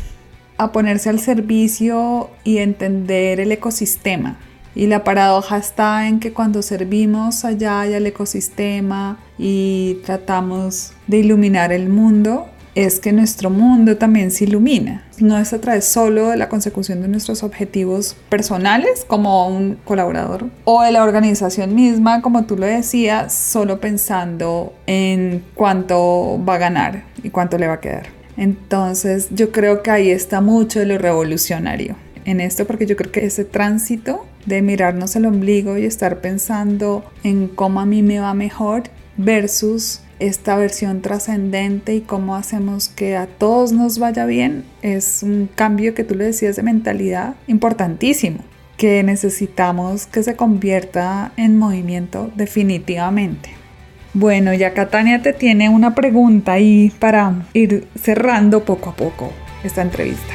a 0.56 0.72
ponerse 0.72 1.10
al 1.10 1.20
servicio 1.20 2.30
y 2.44 2.58
entender 2.58 3.40
el 3.40 3.52
ecosistema. 3.52 4.38
Y 4.74 4.86
la 4.86 5.04
paradoja 5.04 5.58
está 5.58 6.08
en 6.08 6.20
que 6.20 6.32
cuando 6.32 6.62
servimos 6.62 7.44
allá 7.44 7.86
y 7.86 7.92
al 7.92 8.06
ecosistema 8.06 9.18
y 9.36 9.98
tratamos 10.06 10.94
de 11.08 11.18
iluminar 11.18 11.72
el 11.72 11.90
mundo, 11.90 12.48
es 12.74 13.00
que 13.00 13.12
nuestro 13.12 13.50
mundo 13.50 13.96
también 13.96 14.30
se 14.30 14.44
ilumina. 14.44 15.04
No 15.18 15.38
es 15.38 15.52
a 15.52 15.60
través 15.60 15.84
solo 15.84 16.30
de 16.30 16.36
la 16.36 16.48
consecución 16.48 17.02
de 17.02 17.08
nuestros 17.08 17.42
objetivos 17.42 18.16
personales 18.28 19.04
como 19.06 19.48
un 19.48 19.76
colaborador 19.84 20.46
o 20.64 20.82
de 20.82 20.92
la 20.92 21.04
organización 21.04 21.74
misma, 21.74 22.20
como 22.20 22.44
tú 22.44 22.56
lo 22.56 22.66
decías, 22.66 23.32
solo 23.32 23.80
pensando 23.80 24.74
en 24.86 25.44
cuánto 25.54 26.40
va 26.44 26.54
a 26.54 26.58
ganar 26.58 27.04
y 27.22 27.30
cuánto 27.30 27.58
le 27.58 27.68
va 27.68 27.74
a 27.74 27.80
quedar. 27.80 28.06
Entonces 28.36 29.28
yo 29.30 29.52
creo 29.52 29.82
que 29.82 29.90
ahí 29.90 30.10
está 30.10 30.40
mucho 30.40 30.80
de 30.80 30.86
lo 30.86 30.98
revolucionario 30.98 31.96
en 32.24 32.40
esto 32.40 32.66
porque 32.66 32.86
yo 32.86 32.96
creo 32.96 33.12
que 33.12 33.24
ese 33.24 33.44
tránsito 33.44 34.26
de 34.46 34.62
mirarnos 34.62 35.14
el 35.16 35.26
ombligo 35.26 35.78
y 35.78 35.84
estar 35.84 36.20
pensando 36.20 37.04
en 37.22 37.48
cómo 37.48 37.80
a 37.80 37.86
mí 37.86 38.02
me 38.02 38.20
va 38.20 38.34
mejor 38.34 38.84
versus 39.16 40.00
esta 40.18 40.56
versión 40.56 41.02
trascendente 41.02 41.94
y 41.94 42.00
cómo 42.00 42.36
hacemos 42.36 42.88
que 42.88 43.16
a 43.16 43.26
todos 43.26 43.72
nos 43.72 43.98
vaya 43.98 44.26
bien 44.26 44.64
es 44.82 45.22
un 45.22 45.48
cambio 45.54 45.94
que 45.94 46.04
tú 46.04 46.14
le 46.14 46.24
decías 46.24 46.56
de 46.56 46.62
mentalidad 46.62 47.34
importantísimo 47.46 48.38
que 48.76 49.02
necesitamos 49.02 50.06
que 50.06 50.22
se 50.22 50.36
convierta 50.36 51.32
en 51.36 51.58
movimiento 51.58 52.30
definitivamente. 52.34 53.50
Bueno, 54.14 54.54
ya 54.54 54.74
Catania 54.74 55.22
te 55.22 55.32
tiene 55.32 55.68
una 55.68 55.94
pregunta 55.94 56.52
ahí 56.52 56.92
para 56.98 57.46
ir 57.52 57.88
cerrando 58.00 58.64
poco 58.64 58.90
a 58.90 58.96
poco 58.96 59.32
esta 59.64 59.82
entrevista. 59.82 60.34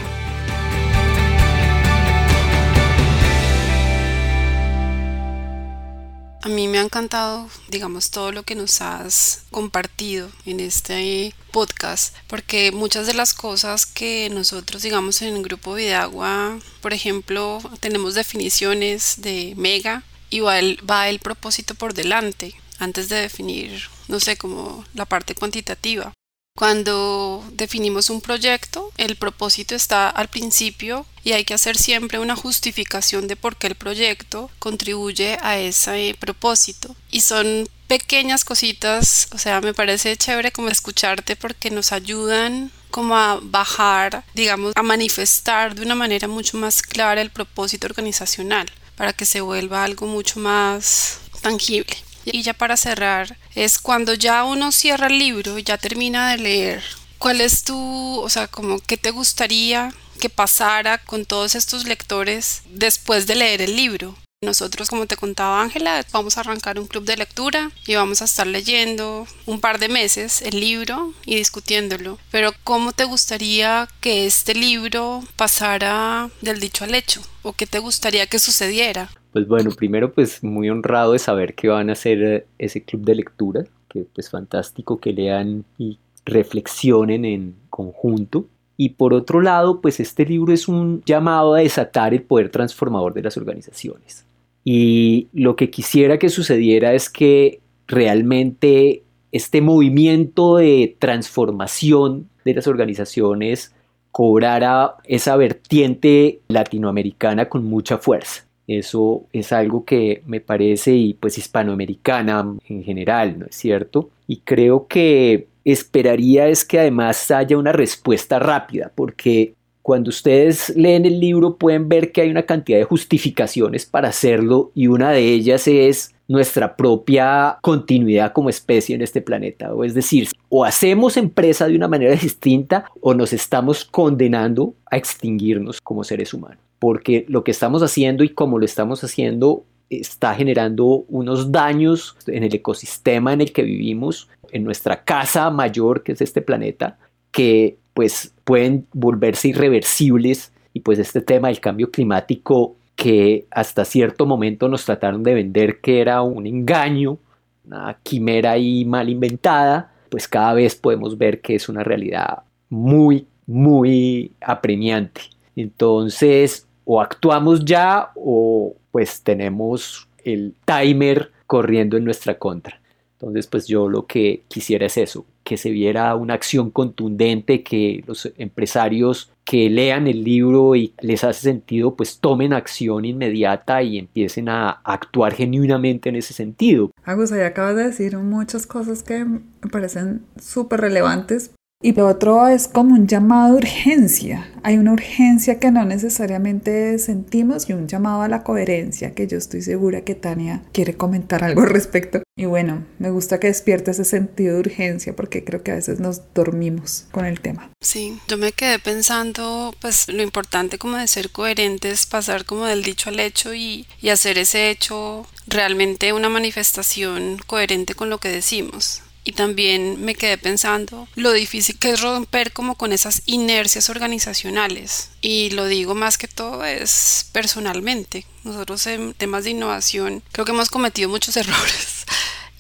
A 6.42 6.48
mí 6.48 6.70
me 6.70 6.78
ha 6.78 6.84
encantado, 6.84 7.50
digamos, 7.68 8.12
todo 8.12 8.32
lo 8.32 8.44
que 8.44 8.56
nos 8.56 8.80
has 8.80 9.44
compartido 9.52 10.32
en 10.46 10.62
este 10.62 11.36
podcast, 11.52 12.16
porque 12.28 12.72
muchas 12.72 13.08
de 13.08 13.14
las 13.14 13.34
cosas 13.34 13.86
que 13.86 14.30
nosotros, 14.32 14.82
digamos, 14.82 15.22
en 15.22 15.36
el 15.36 15.44
grupo 15.44 15.74
Vidagua, 15.74 16.58
por 16.82 16.94
ejemplo, 16.94 17.60
tenemos 17.82 18.14
definiciones 18.14 19.16
de 19.18 19.54
mega, 19.58 20.04
igual 20.30 20.80
va 20.90 21.10
el 21.10 21.20
propósito 21.20 21.76
por 21.76 21.94
delante, 21.94 22.56
antes 22.80 23.10
de 23.10 23.18
definir, 23.18 23.90
no 24.08 24.22
sé, 24.22 24.38
como 24.38 24.86
la 24.94 25.04
parte 25.04 25.36
cuantitativa. 25.36 26.14
Cuando 26.60 27.42
definimos 27.54 28.10
un 28.10 28.20
proyecto, 28.20 28.92
el 28.98 29.16
propósito 29.16 29.76
está 29.76 30.10
al 30.10 30.28
principio 30.28 31.06
y 31.24 31.32
hay 31.32 31.46
que 31.46 31.54
hacer 31.54 31.78
siempre 31.78 32.20
una 32.20 32.36
justificación 32.36 33.30
de 33.30 33.38
por 33.38 33.56
qué 33.56 33.68
el 33.68 33.76
proyecto 33.76 34.52
contribuye 34.60 35.38
a 35.42 35.58
ese 35.58 36.18
propósito. 36.20 36.98
Y 37.12 37.22
son 37.22 37.70
pequeñas 37.88 38.44
cositas, 38.44 39.30
o 39.32 39.38
sea, 39.38 39.62
me 39.62 39.74
parece 39.74 40.18
chévere 40.18 40.52
como 40.52 40.68
escucharte 40.68 41.38
porque 41.38 41.72
nos 41.72 41.94
ayudan 41.94 42.74
como 42.92 43.16
a 43.16 43.40
bajar, 43.42 44.26
digamos, 44.34 44.74
a 44.76 44.84
manifestar 44.84 45.76
de 45.76 45.84
una 45.84 45.96
manera 45.96 46.28
mucho 46.28 46.58
más 46.58 46.82
clara 46.82 47.22
el 47.22 47.30
propósito 47.30 47.88
organizacional 47.88 48.70
para 48.98 49.14
que 49.14 49.24
se 49.24 49.40
vuelva 49.40 49.86
algo 49.86 50.08
mucho 50.08 50.42
más 50.42 51.22
tangible. 51.42 51.96
Y 52.32 52.44
ya 52.44 52.54
para 52.54 52.78
cerrar, 52.78 53.38
es 53.56 53.80
cuando 53.80 54.14
ya 54.14 54.44
uno 54.44 54.72
cierra 54.72 55.08
el 55.08 55.18
libro 55.18 55.58
ya 55.58 55.78
termina 55.78 56.32
de 56.32 56.38
leer, 56.38 56.84
¿cuál 57.18 57.42
es 57.42 57.64
tu, 57.64 58.20
o 58.20 58.30
sea, 58.30 58.48
como 58.48 58.80
qué 58.80 58.98
te 58.98 59.12
gustaría 59.12 59.94
que 60.20 60.30
pasara 60.30 60.98
con 61.00 61.26
todos 61.26 61.56
estos 61.56 61.86
lectores 61.86 62.62
después 62.70 63.26
de 63.28 63.36
leer 63.36 63.62
el 63.62 63.76
libro? 63.76 64.16
Nosotros, 64.42 64.90
como 64.90 65.06
te 65.06 65.18
contaba 65.18 65.62
Ángela, 65.62 66.06
vamos 66.14 66.38
a 66.38 66.40
arrancar 66.40 66.80
un 66.80 66.88
club 66.88 67.04
de 67.04 67.18
lectura 67.18 67.72
y 67.86 67.96
vamos 67.96 68.22
a 68.22 68.26
estar 68.26 68.48
leyendo 68.48 69.28
un 69.46 69.60
par 69.60 69.80
de 69.80 69.90
meses 69.90 70.42
el 70.42 70.62
libro 70.62 71.14
y 71.26 71.36
discutiéndolo. 71.36 72.18
Pero 72.32 72.54
¿cómo 72.64 72.94
te 72.94 73.04
gustaría 73.04 73.90
que 74.00 74.26
este 74.26 74.56
libro 74.56 75.26
pasara 75.36 76.30
del 76.40 76.62
dicho 76.62 76.86
al 76.86 76.96
hecho? 76.96 77.22
¿O 77.42 77.52
qué 77.52 77.68
te 77.68 77.80
gustaría 77.80 78.28
que 78.28 78.40
sucediera? 78.40 79.10
Pues 79.32 79.48
bueno, 79.48 79.72
primero 79.72 80.12
pues 80.12 80.44
muy 80.44 80.70
honrado 80.70 81.14
de 81.14 81.20
saber 81.20 81.54
que 81.54 81.68
van 81.68 81.90
a 81.90 81.94
hacer 81.94 82.24
eh, 82.24 82.46
ese 82.58 82.84
club 82.84 83.04
de 83.04 83.16
lectura, 83.16 83.64
que 83.88 84.06
pues 84.14 84.30
fantástico 84.30 85.00
que 85.00 85.14
lean 85.14 85.66
y 85.78 86.00
reflexionen 86.26 87.26
en 87.26 87.56
conjunto. 87.70 88.46
Y 88.78 88.90
por 88.90 89.14
otro 89.14 89.42
lado, 89.42 89.82
pues 89.82 90.00
este 90.00 90.26
libro 90.26 90.54
es 90.54 90.68
un 90.68 91.04
llamado 91.06 91.54
a 91.54 91.60
desatar 91.60 92.14
el 92.14 92.22
poder 92.22 92.50
transformador 92.50 93.14
de 93.14 93.24
las 93.24 93.38
organizaciones. 93.38 94.26
Y 94.64 95.28
lo 95.34 95.56
que 95.56 95.70
quisiera 95.70 96.18
que 96.18 96.30
sucediera 96.30 96.94
es 96.94 97.10
que 97.10 97.60
realmente 97.88 99.04
este 99.32 99.62
movimiento 99.62 100.58
de 100.58 100.96
transformación 101.00 102.30
de 102.46 102.54
las 102.54 102.68
organizaciones 102.68 103.74
cobrara 104.12 104.96
esa 105.06 105.36
vertiente 105.36 106.42
latinoamericana 106.48 107.48
con 107.48 107.66
mucha 107.66 107.98
fuerza. 107.98 108.49
Eso 108.70 109.26
es 109.34 109.52
algo 109.52 109.84
que 109.84 110.22
me 110.28 110.42
parece 110.42 110.94
y 110.94 111.16
pues 111.16 111.40
hispanoamericana 111.40 112.56
en 112.68 112.84
general, 112.84 113.40
¿no 113.40 113.48
es 113.48 113.56
cierto? 113.56 114.12
Y 114.28 114.42
creo 114.42 114.86
que 114.86 115.48
esperaría 115.66 116.48
es 116.48 116.66
que 116.66 116.80
además 116.80 117.32
haya 117.32 117.58
una 117.58 117.72
respuesta 117.72 118.38
rápida, 118.38 118.92
porque 118.94 119.56
cuando 119.82 120.10
ustedes 120.10 120.70
leen 120.76 121.08
el 121.08 121.20
libro 121.20 121.56
pueden 121.56 121.90
ver 121.90 122.12
que 122.12 122.22
hay 122.22 122.30
una 122.30 122.44
cantidad 122.44 122.78
de 122.78 122.84
justificaciones 122.84 123.88
para 123.88 124.10
hacerlo 124.10 124.72
y 124.76 124.86
una 124.86 125.10
de 125.14 125.34
ellas 125.34 125.68
es 125.68 126.14
nuestra 126.28 126.76
propia 126.76 127.58
continuidad 127.64 128.34
como 128.34 128.52
especie 128.52 128.94
en 128.94 129.02
este 129.02 129.20
planeta. 129.20 129.74
O 129.74 129.84
es 129.84 129.96
decir, 129.96 130.30
o 130.48 130.64
hacemos 130.64 131.18
empresa 131.18 131.68
de 131.68 131.76
una 131.76 131.88
manera 131.88 132.14
distinta 132.22 132.86
o 133.02 133.16
nos 133.16 133.34
estamos 133.34 133.84
condenando 133.84 134.76
a 134.92 134.98
extinguirnos 134.98 135.82
como 135.82 136.04
seres 136.04 136.36
humanos 136.36 136.69
porque 136.80 137.26
lo 137.28 137.44
que 137.44 137.52
estamos 137.52 137.84
haciendo 137.84 138.24
y 138.24 138.30
cómo 138.30 138.58
lo 138.58 138.66
estamos 138.66 139.04
haciendo 139.04 139.66
está 139.90 140.34
generando 140.36 141.06
unos 141.08 141.52
daños 141.52 142.16
en 142.28 142.44
el 142.44 142.54
ecosistema 142.54 143.34
en 143.34 143.42
el 143.42 143.52
que 143.52 143.64
vivimos, 143.64 144.30
en 144.52 144.64
nuestra 144.64 145.04
casa 145.04 145.50
mayor 145.50 146.04
que 146.04 146.14
es 146.14 146.22
este 146.22 146.42
planeta, 146.42 146.98
que 147.32 147.78
pues 147.94 148.34
pueden 148.44 148.88
volverse 148.94 149.50
irreversibles 149.50 150.54
y 150.74 150.82
pues 150.82 151.00
este 151.00 151.22
tema 151.22 151.50
del 151.50 151.60
cambio 151.60 151.92
climático 151.92 152.76
que 152.96 153.46
hasta 153.52 153.86
cierto 153.86 154.26
momento 154.26 154.68
nos 154.68 154.86
trataron 154.86 155.24
de 155.24 155.34
vender 155.34 155.80
que 155.82 156.02
era 156.02 156.22
un 156.22 156.46
engaño, 156.46 157.18
una 157.66 157.98
quimera 158.04 158.52
ahí 158.52 158.86
mal 158.86 159.10
inventada, 159.10 159.94
pues 160.10 160.28
cada 160.28 160.54
vez 160.54 160.76
podemos 160.76 161.18
ver 161.18 161.42
que 161.42 161.56
es 161.56 161.70
una 161.70 161.84
realidad 161.84 162.44
muy, 162.70 163.28
muy 163.46 164.34
apremiante. 164.42 165.22
Entonces, 165.56 166.68
o 166.92 167.02
actuamos 167.02 167.64
ya 167.66 168.10
o 168.16 168.76
pues 168.90 169.22
tenemos 169.22 170.08
el 170.24 170.56
timer 170.66 171.32
corriendo 171.46 171.98
en 171.98 172.04
nuestra 172.04 172.40
contra. 172.40 172.82
Entonces, 173.14 173.46
pues 173.46 173.68
yo 173.68 173.88
lo 173.88 174.08
que 174.08 174.42
quisiera 174.48 174.88
es 174.88 174.98
eso, 174.98 175.24
que 175.44 175.58
se 175.58 175.70
viera 175.70 176.16
una 176.16 176.34
acción 176.34 176.72
contundente, 176.72 177.62
que 177.62 178.04
los 178.08 178.32
empresarios 178.40 179.32
que 179.46 179.70
lean 179.70 180.08
el 180.08 180.24
libro 180.24 180.76
y 180.76 180.96
les 181.02 181.24
hace 181.24 181.42
sentido, 181.42 181.94
pues 181.94 182.18
tomen 182.18 182.54
acción 182.54 183.06
inmediata 183.06 183.84
y 183.84 184.00
empiecen 184.00 184.50
a 184.50 184.82
actuar 184.84 185.36
genuinamente 185.36 186.10
en 186.10 186.16
ese 186.16 186.34
sentido. 186.34 186.90
Agus, 187.04 187.32
ahí 187.32 187.42
acabas 187.42 187.76
de 187.76 187.84
decir 187.84 188.18
muchas 188.18 188.66
cosas 188.66 189.04
que 189.04 189.26
me 189.26 189.42
parecen 189.72 190.24
súper 190.42 190.82
relevantes 190.82 191.52
y 191.82 191.94
lo 191.94 192.08
otro 192.08 192.50
es 192.50 192.68
como 192.68 192.94
un 192.94 193.08
llamado 193.08 193.54
de 193.54 193.60
urgencia. 193.60 194.52
Hay 194.64 194.78
una 194.78 194.92
urgencia 194.92 195.60
que 195.60 195.72
no 195.72 195.86
necesariamente 195.86 197.00
sentimos 197.00 197.70
y 197.70 197.74
un 197.74 197.88
llamado 197.88 198.22
a 198.22 198.28
la 198.28 198.44
coherencia 198.44 199.14
que 199.14 199.28
yo 199.28 199.38
estoy 199.38 199.62
segura 199.62 200.02
que 200.02 200.14
Tania 200.14 200.62
quiere 200.74 200.98
comentar 200.98 201.42
algo 201.42 201.62
al 201.62 201.70
respecto. 201.70 202.22
Y 202.36 202.46
bueno, 202.46 202.84
me 203.00 203.10
gusta 203.12 203.40
que 203.40 203.48
despierte 203.48 203.92
ese 203.92 204.04
sentido 204.04 204.56
de 204.56 204.60
urgencia 204.60 205.16
porque 205.16 205.46
creo 205.46 205.64
que 205.64 205.72
a 205.72 205.76
veces 205.76 206.02
nos 206.02 206.34
dormimos 206.34 207.06
con 207.12 207.26
el 207.26 207.40
tema. 207.40 207.72
Sí, 207.80 208.20
yo 208.28 208.38
me 208.38 208.52
quedé 208.52 208.80
pensando 208.80 209.74
pues 209.80 210.10
lo 210.10 210.22
importante 210.22 210.78
como 210.78 210.98
de 210.98 211.08
ser 211.08 211.30
coherentes, 211.30 212.06
pasar 212.06 212.44
como 212.44 212.66
del 212.66 212.84
dicho 212.84 213.10
al 213.10 213.22
hecho 213.22 213.54
y 213.54 213.86
hacer 214.12 214.38
ese 214.38 214.70
hecho 214.70 215.26
realmente 215.48 216.12
una 216.12 216.28
manifestación 216.28 217.38
coherente 217.48 217.96
con 217.96 218.10
lo 218.10 218.18
que 218.18 218.30
decimos 218.30 219.02
y 219.24 219.34
también 219.34 220.04
me 220.04 220.16
quedé 220.16 220.38
pensando 220.38 221.08
lo 221.16 221.32
difícil 221.34 221.78
que 221.78 221.92
es 221.92 222.02
romper 222.02 222.52
como 222.52 222.76
con 222.76 222.94
esas 222.94 223.22
inercias 223.26 223.90
organizacionales. 223.90 225.10
Y 225.22 225.52
lo 225.52 225.66
digo 225.66 225.96
más 225.96 226.18
que 226.18 226.28
todo 226.28 226.64
es 226.66 227.28
personalmente. 227.32 228.26
Nosotros 228.44 228.86
en 228.88 229.14
temas 229.14 229.44
de 229.44 229.52
innovación 229.52 230.24
creo 230.32 230.46
que 230.46 230.52
hemos 230.52 230.70
cometido 230.70 231.10
muchos 231.10 231.38
errores. 231.38 232.06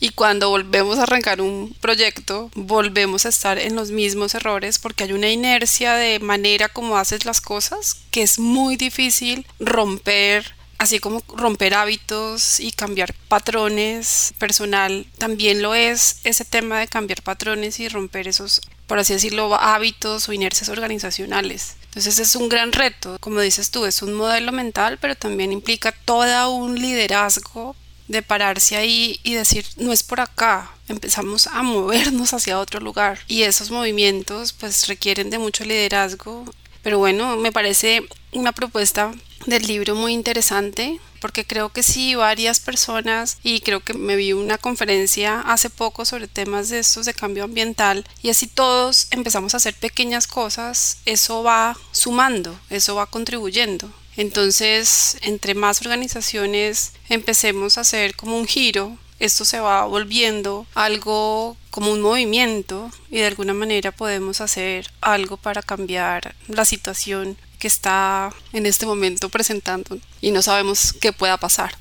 Y 0.01 0.11
cuando 0.11 0.49
volvemos 0.49 0.97
a 0.97 1.03
arrancar 1.03 1.41
un 1.41 1.75
proyecto 1.81 2.49
volvemos 2.55 3.25
a 3.25 3.29
estar 3.29 3.57
en 3.57 3.75
los 3.75 3.91
mismos 3.91 4.33
errores 4.33 4.79
porque 4.79 5.03
hay 5.03 5.11
una 5.11 5.29
inercia 5.29 5.95
de 5.95 6.19
manera 6.19 6.69
como 6.69 6.97
haces 6.97 7.25
las 7.25 7.41
cosas 7.41 7.97
que 8.09 8.21
es 8.21 8.39
muy 8.39 8.77
difícil 8.77 9.45
romper 9.59 10.55
así 10.79 10.99
como 10.99 11.21
romper 11.27 11.75
hábitos 11.75 12.59
y 12.59 12.71
cambiar 12.71 13.13
patrones 13.27 14.33
personal, 14.39 15.05
también 15.17 15.61
lo 15.61 15.75
es 15.75 16.21
ese 16.23 16.45
tema 16.45 16.79
de 16.79 16.87
cambiar 16.87 17.21
patrones 17.21 17.79
y 17.79 17.89
romper 17.89 18.27
esos, 18.27 18.61
por 18.87 18.97
así 18.97 19.13
decirlo, 19.13 19.53
hábitos 19.55 20.27
o 20.27 20.33
inercias 20.33 20.69
organizacionales. 20.69 21.75
Entonces 21.85 22.17
es 22.19 22.35
un 22.35 22.49
gran 22.49 22.71
reto, 22.71 23.17
como 23.19 23.41
dices 23.41 23.71
tú, 23.71 23.85
es 23.85 24.01
un 24.01 24.13
modelo 24.13 24.51
mental, 24.51 24.97
pero 24.99 25.15
también 25.15 25.51
implica 25.51 25.91
todo 25.91 26.51
un 26.51 26.79
liderazgo 26.79 27.75
de 28.07 28.21
pararse 28.21 28.77
ahí 28.77 29.19
y 29.23 29.33
decir, 29.33 29.65
no 29.77 29.91
es 29.91 30.01
por 30.01 30.21
acá, 30.21 30.71
empezamos 30.87 31.47
a 31.47 31.61
movernos 31.61 32.33
hacia 32.33 32.59
otro 32.59 32.79
lugar. 32.79 33.19
Y 33.27 33.43
esos 33.43 33.69
movimientos 33.69 34.53
pues 34.53 34.87
requieren 34.87 35.29
de 35.29 35.39
mucho 35.39 35.65
liderazgo. 35.65 36.45
Pero 36.81 36.97
bueno, 36.97 37.35
me 37.35 37.51
parece 37.51 38.03
una 38.31 38.53
propuesta 38.53 39.13
del 39.45 39.67
libro 39.67 39.95
muy 39.95 40.13
interesante 40.13 40.99
porque 41.21 41.45
creo 41.45 41.69
que 41.69 41.83
sí 41.83 42.15
varias 42.15 42.59
personas 42.59 43.37
y 43.43 43.59
creo 43.61 43.81
que 43.81 43.93
me 43.93 44.15
vi 44.15 44.33
una 44.33 44.57
conferencia 44.57 45.41
hace 45.41 45.69
poco 45.69 46.05
sobre 46.05 46.27
temas 46.27 46.69
de 46.69 46.79
estos 46.79 47.05
de 47.05 47.13
cambio 47.13 47.43
ambiental 47.43 48.05
y 48.21 48.29
así 48.29 48.47
todos 48.47 49.07
empezamos 49.11 49.53
a 49.53 49.57
hacer 49.57 49.73
pequeñas 49.73 50.27
cosas, 50.27 50.99
eso 51.05 51.43
va 51.43 51.77
sumando, 51.91 52.57
eso 52.69 52.95
va 52.95 53.05
contribuyendo. 53.05 53.91
Entonces, 54.15 55.17
entre 55.21 55.55
más 55.55 55.81
organizaciones 55.81 56.93
empecemos 57.09 57.77
a 57.77 57.81
hacer 57.81 58.15
como 58.15 58.37
un 58.37 58.47
giro 58.47 58.97
esto 59.19 59.43
se 59.43 59.59
va 59.59 59.85
volviendo 59.85 60.65
algo 60.73 61.57
como 61.71 61.91
un 61.91 62.01
movimiento 62.01 62.89
y 63.11 63.17
de 63.17 63.27
alguna 63.27 63.53
manera 63.53 63.91
podemos 63.91 64.39
hacer 64.39 64.89
algo 65.01 65.35
para 65.35 65.61
cambiar 65.61 66.35
la 66.47 66.63
situación 66.63 67.37
que 67.59 67.67
está 67.67 68.31
en 68.53 68.65
este 68.65 68.85
momento 68.85 69.29
presentando 69.29 69.97
y 70.21 70.31
no 70.31 70.41
sabemos 70.41 70.93
qué 70.93 71.11
pueda 71.11 71.37
pasar. 71.37 71.71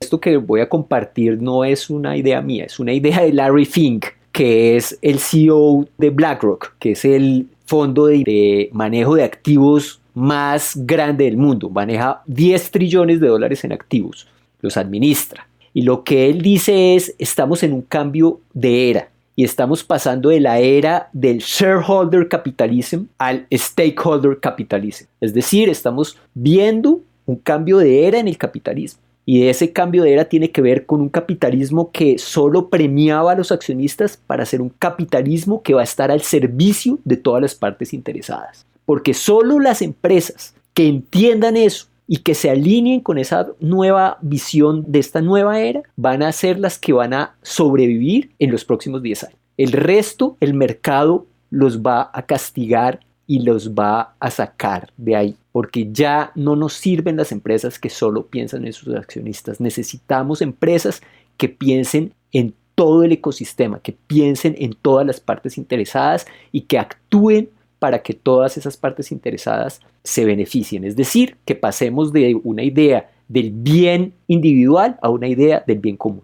Esto 0.00 0.20
que 0.20 0.36
voy 0.36 0.60
a 0.60 0.68
compartir 0.68 1.42
no 1.42 1.64
es 1.64 1.90
una 1.90 2.16
idea 2.16 2.40
mía, 2.40 2.64
es 2.64 2.78
una 2.78 2.92
idea 2.92 3.22
de 3.22 3.32
Larry 3.32 3.64
Fink, 3.64 4.06
que 4.30 4.76
es 4.76 4.96
el 5.02 5.18
CEO 5.18 5.88
de 5.98 6.10
BlackRock, 6.10 6.74
que 6.78 6.92
es 6.92 7.04
el 7.04 7.48
fondo 7.66 8.06
de, 8.06 8.70
manejo 8.72 9.16
de 9.16 9.24
activos 9.24 10.00
más 10.14 10.74
grande 10.76 11.24
del 11.24 11.36
mundo. 11.36 11.68
Maneja 11.68 12.22
10 12.26 12.70
trillones 12.70 13.20
de 13.20 13.28
dólares 13.28 13.64
en 13.64 13.72
activos, 13.72 14.28
los 14.60 14.76
administra. 14.76 15.48
Y 15.74 15.82
lo 15.82 16.04
que 16.04 16.30
él 16.30 16.42
dice 16.42 16.94
es, 16.94 17.14
estamos 17.18 17.62
en 17.62 17.72
un 17.72 17.82
cambio 17.82 18.40
de 18.54 18.90
era 18.90 19.10
y 19.38 19.44
estamos 19.44 19.84
pasando 19.84 20.30
de 20.30 20.40
la 20.40 20.58
era 20.58 21.10
del 21.12 21.38
shareholder 21.38 22.26
capitalism 22.26 23.04
al 23.18 23.46
stakeholder 23.52 24.40
capitalism. 24.40 25.06
Es 25.20 25.32
decir, 25.32 25.68
estamos 25.68 26.18
viendo 26.34 27.02
un 27.24 27.36
cambio 27.36 27.78
de 27.78 28.08
era 28.08 28.18
en 28.18 28.26
el 28.26 28.36
capitalismo. 28.36 29.00
Y 29.24 29.46
ese 29.46 29.72
cambio 29.72 30.02
de 30.02 30.12
era 30.12 30.24
tiene 30.24 30.50
que 30.50 30.60
ver 30.60 30.86
con 30.86 31.00
un 31.00 31.08
capitalismo 31.08 31.92
que 31.92 32.18
solo 32.18 32.68
premiaba 32.68 33.30
a 33.30 33.36
los 33.36 33.52
accionistas 33.52 34.16
para 34.16 34.44
ser 34.44 34.60
un 34.60 34.70
capitalismo 34.70 35.62
que 35.62 35.74
va 35.74 35.82
a 35.82 35.84
estar 35.84 36.10
al 36.10 36.22
servicio 36.22 36.98
de 37.04 37.16
todas 37.16 37.40
las 37.40 37.54
partes 37.54 37.94
interesadas. 37.94 38.66
Porque 38.86 39.14
solo 39.14 39.60
las 39.60 39.82
empresas 39.82 40.56
que 40.74 40.88
entiendan 40.88 41.56
eso 41.56 41.86
y 42.08 42.16
que 42.18 42.34
se 42.34 42.50
alineen 42.50 43.00
con 43.00 43.18
esa 43.18 43.48
nueva 43.60 44.18
visión 44.22 44.82
de 44.88 44.98
esta 44.98 45.20
nueva 45.20 45.60
era 45.60 45.82
van 45.94 46.22
a 46.22 46.32
ser 46.32 46.58
las 46.58 46.78
que 46.78 46.94
van 46.94 47.12
a 47.12 47.36
sobrevivir 47.42 48.30
en 48.38 48.50
los 48.50 48.64
próximos 48.64 49.02
10 49.02 49.24
años. 49.24 49.38
El 49.58 49.72
resto, 49.72 50.36
el 50.40 50.54
mercado 50.54 51.26
los 51.50 51.82
va 51.82 52.10
a 52.12 52.22
castigar 52.22 53.00
y 53.26 53.40
los 53.40 53.74
va 53.74 54.14
a 54.20 54.30
sacar 54.30 54.90
de 54.96 55.14
ahí, 55.14 55.36
porque 55.52 55.92
ya 55.92 56.32
no 56.34 56.56
nos 56.56 56.72
sirven 56.72 57.18
las 57.18 57.30
empresas 57.30 57.78
que 57.78 57.90
solo 57.90 58.26
piensan 58.26 58.64
en 58.64 58.72
sus 58.72 58.94
accionistas. 58.94 59.60
Necesitamos 59.60 60.40
empresas 60.40 61.02
que 61.36 61.50
piensen 61.50 62.14
en 62.32 62.54
todo 62.74 63.02
el 63.02 63.12
ecosistema, 63.12 63.80
que 63.80 63.92
piensen 63.92 64.54
en 64.58 64.72
todas 64.72 65.06
las 65.06 65.20
partes 65.20 65.58
interesadas 65.58 66.26
y 66.52 66.62
que 66.62 66.78
actúen 66.78 67.50
para 67.78 68.02
que 68.02 68.14
todas 68.14 68.56
esas 68.56 68.76
partes 68.76 69.12
interesadas 69.12 69.80
se 70.04 70.24
beneficien. 70.24 70.84
Es 70.84 70.96
decir, 70.96 71.36
que 71.44 71.54
pasemos 71.54 72.12
de 72.12 72.38
una 72.42 72.62
idea 72.62 73.10
del 73.28 73.50
bien 73.50 74.14
individual 74.26 74.98
a 75.02 75.10
una 75.10 75.28
idea 75.28 75.62
del 75.66 75.78
bien 75.78 75.96
común. 75.96 76.22